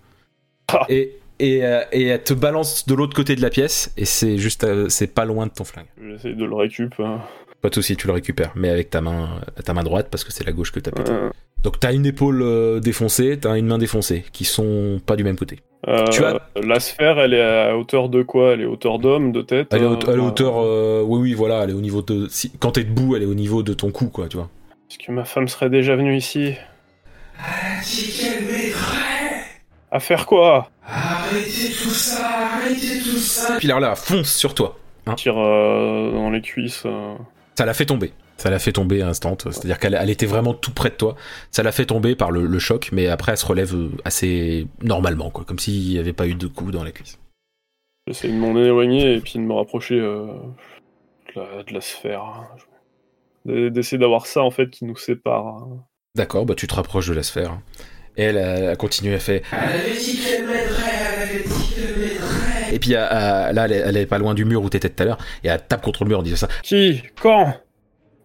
[0.74, 0.86] Ah.
[0.90, 4.38] Et, et, euh, et elle te balance de l'autre côté de la pièce et c'est
[4.38, 5.88] juste, euh, c'est pas loin de ton flingue.
[6.02, 6.94] J'essaye de le récup.
[7.00, 7.22] hein.
[7.62, 10.32] Pas de souci, tu le récupères, mais avec ta main, ta main droite parce que
[10.32, 11.12] c'est la gauche que t'as pété.
[11.12, 11.30] Euh,
[11.64, 15.36] Donc t'as une épaule euh, défoncée, t'as une main défoncée, qui sont pas du même
[15.38, 15.60] côté.
[15.89, 18.53] euh, Tu as- La sphère, elle est à hauteur de quoi?
[18.53, 21.20] Elle est à hauteur d'homme, de tête Elle est, euh, haute- enfin, hauteur, euh, oui
[21.20, 23.62] oui voilà, elle est au niveau de, si, quand t'es debout, elle est au niveau
[23.62, 24.49] de ton cou quoi, tu vois.
[24.89, 26.53] Est-ce que ma femme serait déjà venue ici?
[27.38, 29.43] Elle a dit qu'elle m'aiderait.
[29.91, 30.70] À faire quoi?
[30.88, 33.57] Arrêtez tout ça, arrêtez tout ça.
[33.57, 34.78] Puis là, là, fonce sur toi.
[35.18, 36.84] Tire euh, dans les cuisses.
[37.60, 38.14] Ça l'a fait tomber.
[38.38, 39.36] Ça l'a fait tomber instant.
[39.38, 41.18] C'est-à-dire qu'elle elle était vraiment tout près de toi.
[41.51, 44.66] Ça l'a fait tomber par le, le choc, mais après elle se relève euh, assez
[44.82, 47.20] normalement, quoi, comme s'il n'y avait pas eu de coup dans la cuisse.
[48.07, 50.28] J'essaie de m'en éloigner et puis de me rapprocher euh,
[51.36, 52.24] de, la, de la sphère.
[53.43, 55.68] D- D'essayer d'avoir ça en fait qui nous sépare.
[56.16, 57.60] D'accord, bah tu te rapproches de la sphère.
[58.16, 59.43] Et elle, elle fait.
[59.51, 59.95] Elle avait
[62.72, 64.89] Et puis euh, euh, là, elle est, elle est pas loin du mur où t'étais
[64.89, 66.47] tout à l'heure, et elle tape contre le mur en disant ça.
[66.63, 67.53] Qui Quand?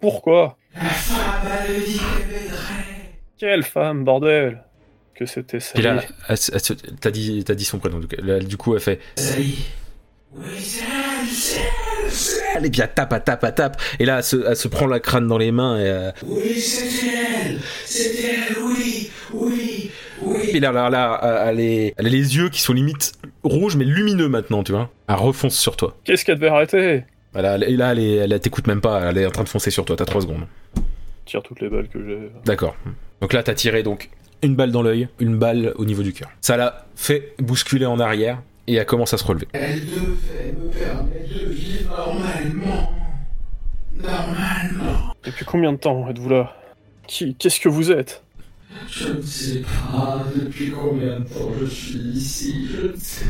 [0.01, 0.57] Pourquoi?
[0.75, 1.49] La femme,
[1.87, 2.01] dit
[3.39, 4.63] qu'elle femme, bordel
[5.15, 6.01] Que c'était ça Puis là,
[7.01, 8.01] t'as dit, son prénom.
[8.23, 9.01] là, du coup, elle fait.
[9.17, 9.55] Ça y est.
[10.37, 12.67] Oui, c'est elle, c'est elle, c'est elle.
[12.67, 13.81] Et puis elle tape, elle tape, elle tape.
[14.01, 15.79] Et là, elle se, elle se prend la crâne dans les mains.
[15.79, 17.07] Et, euh, Oui, c'était
[17.47, 17.61] elle.
[17.87, 19.91] C'était elle, oui, oui,
[20.23, 20.41] oui.
[20.53, 23.13] Et là, là, là, elle, est- elle a les yeux qui sont limite
[23.45, 24.91] rouges mais lumineux maintenant, tu vois.
[25.09, 25.97] Elle refonce sur toi.
[26.05, 27.05] Qu'est-ce qu'elle devait arrêter?
[27.33, 29.01] Voilà, et là, elle, est- elle t'écoute même pas.
[29.11, 29.97] Elle est en train de foncer sur toi.
[29.97, 30.47] T'as 3 secondes.
[31.27, 32.19] Tire toutes les balles que j'ai.
[32.45, 32.77] D'accord.
[33.21, 34.11] Donc là, t'as tiré donc
[34.43, 36.29] une balle dans l'œil, une balle au niveau du cœur.
[36.41, 39.49] Ça l'a fait bousculer en arrière et elle commence à se relever.
[39.53, 42.93] Elle devait me permettre de vivre normalement.
[43.97, 45.15] Normalement.
[45.25, 46.53] Depuis combien de temps êtes-vous là?
[47.07, 48.23] Qui Qu'est-ce que vous êtes?
[48.97, 53.25] Je ne sais pas depuis combien de temps je suis ici, je ne sais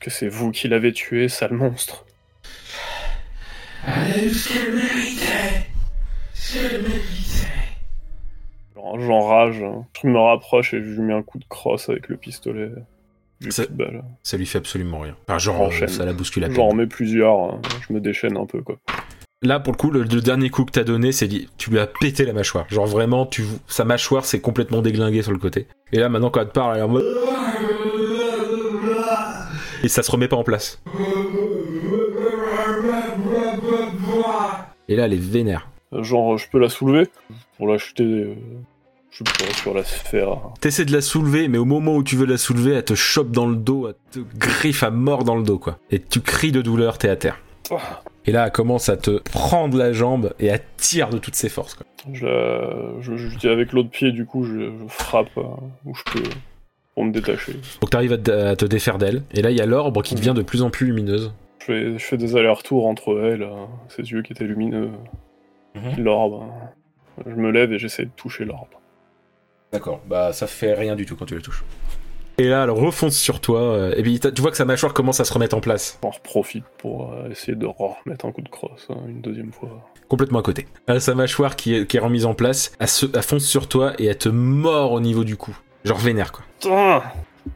[0.00, 2.04] Que c'est vous qui l'avez tué, sale monstre.
[3.86, 5.66] Elle a eu ce qu'elle méritait.
[6.34, 7.00] Ce qu'elle méritait.
[8.76, 9.84] Genre, J'enrage, hein.
[10.02, 12.70] je me rapproche et je lui mets un coup de crosse avec le pistolet.
[13.40, 14.04] J'ai C'est- plus de balles.
[14.22, 15.16] Ça lui fait absolument rien.
[15.26, 15.88] Enfin, genre, Enchaîne.
[15.88, 16.56] ça la bouscule à peine.
[16.56, 17.60] J'en remets plusieurs, hein.
[17.88, 18.76] je me déchaîne un peu quoi.
[19.42, 21.78] Là, pour le coup, le, le dernier coup que t'as donné, c'est dit, tu lui
[21.78, 22.64] as pété la mâchoire.
[22.70, 25.66] Genre vraiment, tu, sa mâchoire s'est complètement déglinguée sur le côté.
[25.92, 27.04] Et là, maintenant, quand elle te parle, elle est en mode...
[29.82, 30.80] Et ça se remet pas en place.
[34.88, 35.68] Et là, elle est vénère.
[35.92, 37.08] Genre, je peux la soulever
[37.58, 38.34] pour la jeter euh,
[39.10, 39.22] je
[39.60, 40.38] sur la sphère.
[40.60, 43.30] T'essaies de la soulever, mais au moment où tu veux la soulever, elle te chope
[43.30, 45.78] dans le dos, elle te griffe à mort dans le dos, quoi.
[45.90, 47.38] Et tu cries de douleur, t'es à terre.
[48.26, 51.48] Et là, elle commence à te prendre la jambe et elle tire de toutes ses
[51.48, 51.86] forces, quoi.
[52.12, 55.42] Je, la- je, je dis avec l'autre pied, du coup, je, je frappe euh,
[55.86, 56.22] où je peux
[56.94, 57.54] pour me détacher.
[57.80, 59.22] Donc t'arrives à, te- à te défaire d'elle.
[59.32, 61.32] Et là, il y a l'orbre qui devient de plus en plus lumineuse.
[61.60, 64.90] Je fais, je fais des allers-retours entre elle, euh, ses yeux qui étaient lumineux,
[65.74, 66.04] Mhm.
[66.04, 66.42] l'orbe.
[66.42, 66.68] hein.
[67.26, 68.68] Je me lève et j'essaie de toucher l'orbe.
[69.72, 71.64] D'accord, bah ça fait rien du tout quand tu la touches.
[72.38, 75.20] Et là, elle refonce sur toi, euh, et puis tu vois que sa mâchoire commence
[75.20, 78.48] à se remettre en place, J'en reprofite pour euh, essayer de remettre un coup de
[78.48, 79.88] crosse hein, une deuxième fois.
[80.08, 80.66] complètement à côté.
[80.90, 83.68] Euh, sa mâchoire qui est, qui est remise en place, elle, se, elle fonce sur
[83.68, 85.56] toi et elle te mord au niveau du cou.
[85.84, 86.44] Genre vénère, quoi.
[86.60, 87.02] Putain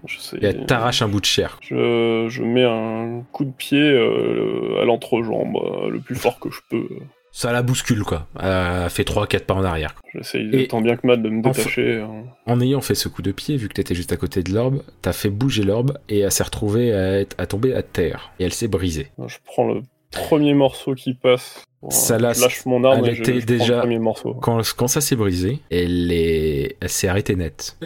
[0.07, 0.37] je sais.
[0.39, 1.59] Et elle t'arrache un bout de chair.
[1.63, 6.51] Je, je mets un coup de pied euh, à l'entrejambe, euh, le plus fort que
[6.51, 6.89] je peux.
[7.31, 8.27] Ça la bouscule, quoi.
[8.41, 9.95] Elle fait 3-4 pas en arrière.
[10.15, 12.01] J'essaye tant bien que mal de me détacher.
[12.01, 12.25] hein.
[12.47, 14.83] En ayant fait ce coup de pied, vu que t'étais juste à côté de l'orbe,
[15.03, 18.33] t'as fait bouger l'orbe et elle s'est retrouvée à, être- à tomber à terre.
[18.41, 19.09] Et elle s'est brisée.
[19.27, 21.63] Je prends le premier morceau qui passe.
[21.91, 24.35] Ça l'a- lâche mon arme elle et était je déjà- le premier morceau.
[24.35, 27.77] Quand, quand ça s'est brisé, elle est, elle s'est arrêtée net.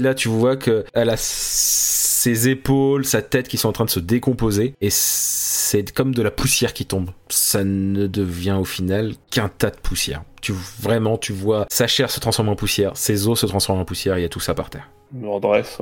[0.00, 3.90] Là, tu vois que elle a ses épaules, sa tête qui sont en train de
[3.90, 7.10] se décomposer et c'est comme de la poussière qui tombe.
[7.28, 10.22] Ça ne devient au final qu'un tas de poussière.
[10.42, 13.84] Tu vraiment, tu vois sa chair se transformer en poussière, ses os se transforment en
[13.84, 14.88] poussière, il y a tout ça par terre.
[15.14, 15.78] Je me redresse.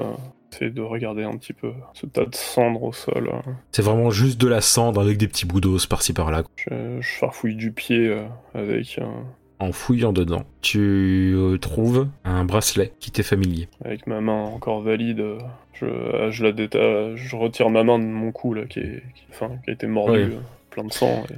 [0.61, 3.31] de regarder un petit peu ce tas de cendres au sol.
[3.33, 3.53] euh.
[3.71, 6.43] C'est vraiment juste de la cendre avec des petits bouts d'os par-ci par-là.
[6.57, 9.25] Je, je farfouille du pied euh, avec, un-
[9.61, 13.69] En fouillant dedans, tu euh, trouves un bracelet qui t'est familier.
[13.85, 15.21] avec ma main encore valide.
[15.21, 15.39] euh,
[15.75, 15.87] Je,
[16.31, 19.51] je la déta- je retire ma main de mon cou là, qui, est, qui, enfin,
[19.65, 20.35] qui a été mordu, Oui.
[20.35, 20.39] euh,
[20.71, 21.25] plein de sang.
[21.31, 21.35] Et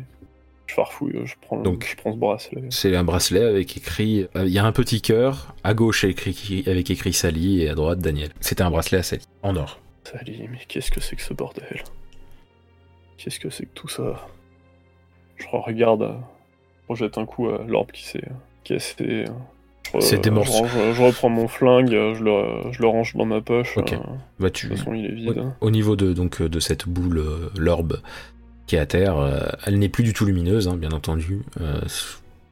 [0.66, 2.62] je farfouille, euh, je prends, le- Donc- je prends ce bracelet.
[2.70, 4.26] C'est un bracelet avec écrit.
[4.34, 5.54] Il y a un petit cœur.
[5.64, 8.30] À gauche, écrit, avec écrit Sally et à droite Daniel.
[8.40, 9.80] C'était un bracelet à Sally, en or.
[10.04, 11.82] Sally, mais qu'est-ce que c'est que ce bordel?
[13.18, 14.26] Qu'est-ce que c'est que tout ça?
[15.36, 16.16] Je regarde,
[16.94, 18.24] je projette un coup à l'orbe qui s'est
[18.64, 19.24] cassé.
[20.00, 20.66] C'est des morceaux.
[20.66, 23.76] je reprends mon flingue, euh, je le, je le range dans ma poche.
[23.76, 23.92] Ok.
[23.92, 23.96] euh,
[24.38, 25.38] Bah, de tu, toute façon, il est vide.
[25.60, 28.00] au, au niveau de, donc, euh, de cette boule, euh, l'orbe
[28.66, 31.42] qui est à terre, euh, elle n'est plus du tout lumineuse, hein, bien entendu.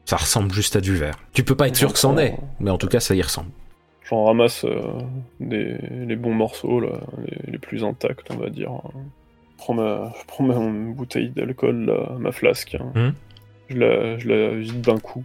[0.05, 1.15] Ça ressemble juste à du verre.
[1.33, 3.49] Tu peux pas être sûr que c'en est, mais en tout cas, ça y ressemble.
[4.09, 4.65] J'en ramasse
[5.39, 5.77] des,
[6.07, 8.71] les bons morceaux, là, les, les plus intacts, on va dire.
[9.51, 10.55] Je prends ma, je prends ma
[10.93, 12.75] bouteille d'alcool, ma flasque.
[12.75, 12.91] hein.
[12.95, 13.13] Mhm.
[13.69, 15.23] Je, la, je la vide d'un coup.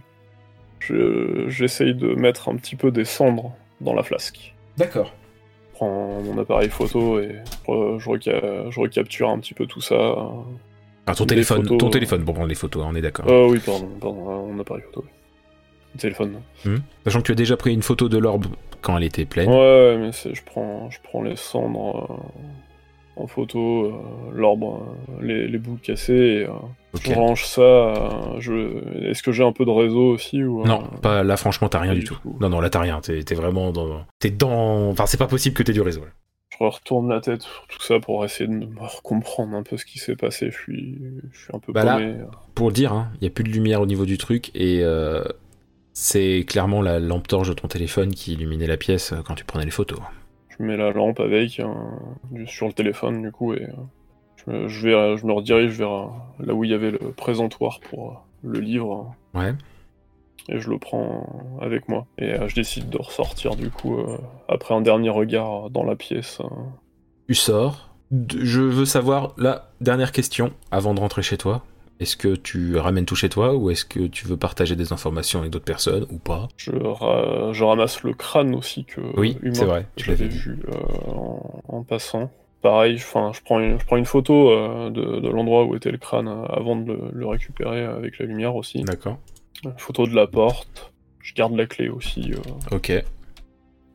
[0.79, 4.53] Je- J'essaye de mettre un petit peu des cendres dans la flasque.
[4.77, 5.11] D'accord.
[5.71, 7.35] Je prends mon appareil photo et
[7.67, 10.15] je, je reca- je recapture un petit peu tout ça.
[11.07, 11.91] Ah, ton Des téléphone, photos, ton euh.
[11.91, 13.25] téléphone pour prendre les photos, on est d'accord.
[13.27, 15.03] Oh oui, pardon, pardon, euh, mon appareil photo.
[15.05, 15.11] oui.
[15.99, 16.41] Téléphone.
[17.05, 18.47] Sachant que tu as déjà pris une photo de l'orbe
[18.81, 19.49] quand elle était pleine.
[19.49, 22.19] Ouais, mais c'est- je prends, je prends les cendres
[23.17, 23.91] euh, en photo, euh,
[24.33, 26.47] l'orbe, euh, les, les bouts cassés, et,
[26.95, 27.61] euh, je range ça.
[27.61, 29.09] euh, je...
[29.09, 31.79] Est-ce que j'ai un peu de réseau aussi ou, euh, Non, pas là, franchement, t'as
[31.79, 32.15] rien du du tout.
[32.21, 32.35] tout.
[32.39, 32.99] Non, non, là, t'as rien.
[33.01, 34.05] T'es vraiment dans.
[34.19, 34.89] T'es dans.
[34.89, 36.01] Enfin, c'est pas possible que t'aies du réseau.
[36.01, 36.11] là.
[36.57, 38.67] Je retourne la tête sur tout ça pour essayer de me
[39.03, 40.51] comprendre un peu ce qui s'est passé.
[40.51, 40.97] Je suis,
[41.33, 42.15] je suis un peu Bah là- paumé.
[42.53, 44.79] Pour le dire, il hein, y a plus de lumière au niveau du truc et
[44.81, 45.21] euh,
[45.93, 49.43] c'est clairement la lampe torche de ton téléphone qui illuminait la pièce euh, quand tu
[49.43, 49.99] prenais les photos.
[50.57, 51.65] Je mets la lampe avec euh,
[52.31, 53.71] du- sur le téléphone du coup et euh,
[54.47, 56.05] je, me, je vais, je me redirige vers euh,
[56.39, 59.13] là où il y avait le présentoir pour euh, le livre.
[59.33, 59.53] Ouais.
[60.49, 62.05] et je le prends avec moi.
[62.17, 64.17] Et euh, je décide de ressortir du coup euh,
[64.47, 66.39] après un dernier regard dans la pièce.
[66.41, 66.47] euh.
[67.27, 67.89] Tu sors.
[68.11, 71.63] Je veux savoir, la dernière question avant de rentrer chez toi.
[71.99, 75.39] Est-ce que tu ramènes tout chez toi ou est-ce que tu veux partager des informations
[75.39, 76.49] avec d'autres personnes ou pas?
[76.57, 80.59] Je, ra- je ramasse le crâne aussi que Oui, humain c'est vrai, tu l'avais vu
[80.67, 82.29] euh, en, en passant.
[82.65, 85.91] Pareil, enfin, je prends une, je prends une photo euh, de, de l'endroit où était
[85.91, 88.81] le crâne euh, avant de le, le récupérer avec la lumière aussi.
[88.81, 89.19] D'accord.
[89.77, 90.91] Photo de la porte.
[91.21, 92.33] Je garde la clé aussi.
[92.33, 92.75] euh.
[92.75, 92.91] Ok.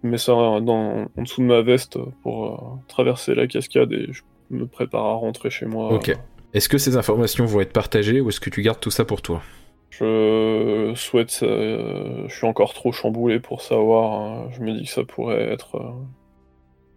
[0.04, 4.06] Je mets ça dans, en dessous de ma veste pour euh, traverser la cascade et
[4.12, 5.92] je me prépare à rentrer chez moi.
[5.92, 6.16] Ok.
[6.54, 9.20] Est-ce que ces informations vont être partagées ou est-ce que tu gardes tout ça pour
[9.20, 9.42] toi?
[9.90, 11.40] Je souhaite.
[11.42, 14.12] euh, je suis encore trop chamboulé pour savoir.
[14.12, 14.48] hein.
[14.52, 15.76] Je me dis que ça pourrait être.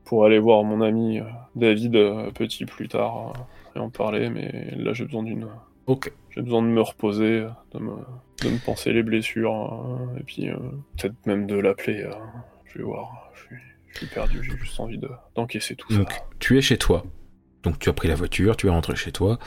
[0.05, 1.23] Pour aller voir mon ami euh,
[1.55, 3.33] David euh, petit plus tard
[3.75, 5.47] euh, et en parler, mais là j'ai besoin d'une.
[5.87, 6.11] Ok.
[6.31, 7.91] J'ai besoin de me reposer, de me,
[8.43, 10.55] de me penser les blessures, et puis euh,
[10.97, 12.07] peut-être même de l'appeler.
[12.65, 13.29] je vais voir.
[13.35, 13.55] Je suis,
[13.91, 16.19] je suis perdu, j'ai juste envie de- d'encaisser tout Donc, ça.
[16.39, 17.03] tu es chez toi.
[17.63, 19.37] Donc, tu as pris la voiture, tu es rentré chez toi.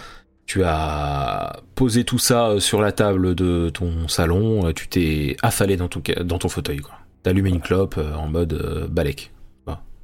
[0.47, 4.73] Tu as posé tout ça sur la table de ton salon.
[4.73, 6.79] Tu t'es affalé dans ton, ca- dans ton fauteuil.
[6.79, 6.95] quoi.
[7.23, 9.33] T'as allumé une clope en mode euh, balèque.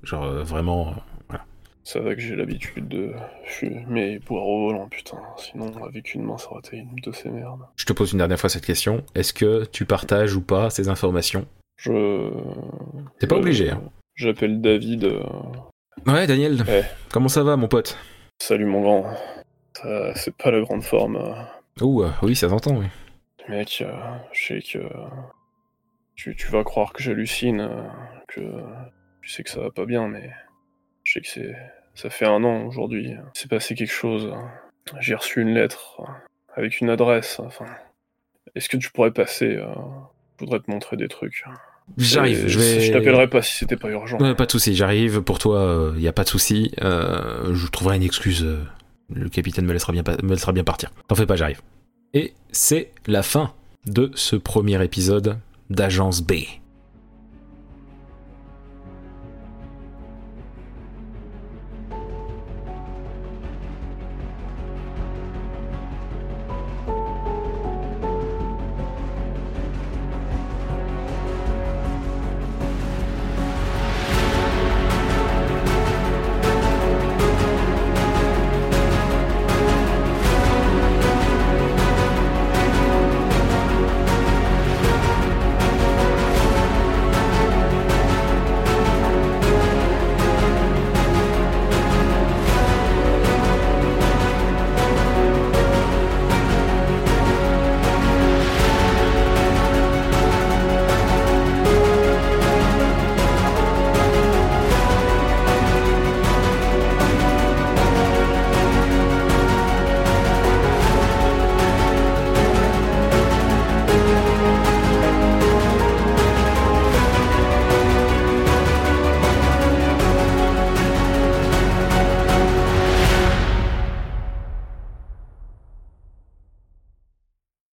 [0.02, 0.88] Genre euh, vraiment.
[0.88, 0.92] euh,
[1.28, 1.44] voilà.
[1.84, 3.12] Ça va que j'ai l'habitude de
[3.44, 5.18] fumer boire au volant, putain.
[5.36, 7.62] Sinon, avec une main, ça aurait été une de ces merdes.
[7.76, 9.04] Je te pose une dernière fois cette question.
[9.14, 11.46] Est-ce que tu partages ou pas ces informations?
[11.76, 12.30] Je.
[13.18, 13.70] T'es pas je- obligé.
[13.70, 13.82] Hein.
[14.14, 15.04] J'appelle David.
[15.04, 15.22] euh,
[16.06, 16.62] Ouais, Daniel.
[16.68, 16.84] Ouais.
[17.12, 17.96] Comment ça va, mon pote?
[18.38, 19.06] Salut mon grand.
[20.14, 21.16] C'est pas la grande forme.
[21.16, 21.84] euh.
[21.84, 22.86] Ouh, euh, oui, ça s'entend, oui.
[23.48, 23.92] Mec, euh,
[24.32, 24.78] je sais que.
[26.14, 27.82] Tu, tu vas croire que j'hallucine, euh,
[28.28, 28.40] que.
[29.22, 30.30] Tu sais que ça va pas bien, mais.
[31.04, 31.56] Je sais que c'est.
[31.94, 33.10] Ça fait un an aujourd'hui.
[33.10, 34.32] Il s'est passé quelque chose.
[35.00, 36.12] J'ai reçu une lettre euh,
[36.54, 37.40] avec une adresse.
[37.40, 37.66] Enfin.
[38.54, 39.72] Est-ce que tu pourrais passer euh,
[40.38, 41.44] Je voudrais te montrer des trucs.
[41.96, 42.46] J'arrive.
[42.46, 42.80] Je vais.
[42.80, 44.18] Je t'appellerai pas si c'était pas urgent.
[44.18, 45.20] Ouais, pas de souci, j'arrive.
[45.20, 46.72] Pour toi, il y a pas de souci.
[46.82, 48.64] Euh, je trouverai une excuse euh,
[49.12, 50.90] Le capitaine me laissera bien, me laissera bien partir.
[51.08, 51.60] T'en fais pas, j'arrive.
[52.14, 53.52] Et c'est la fin
[53.86, 55.38] de ce premier épisode
[55.70, 56.32] d'Agence B.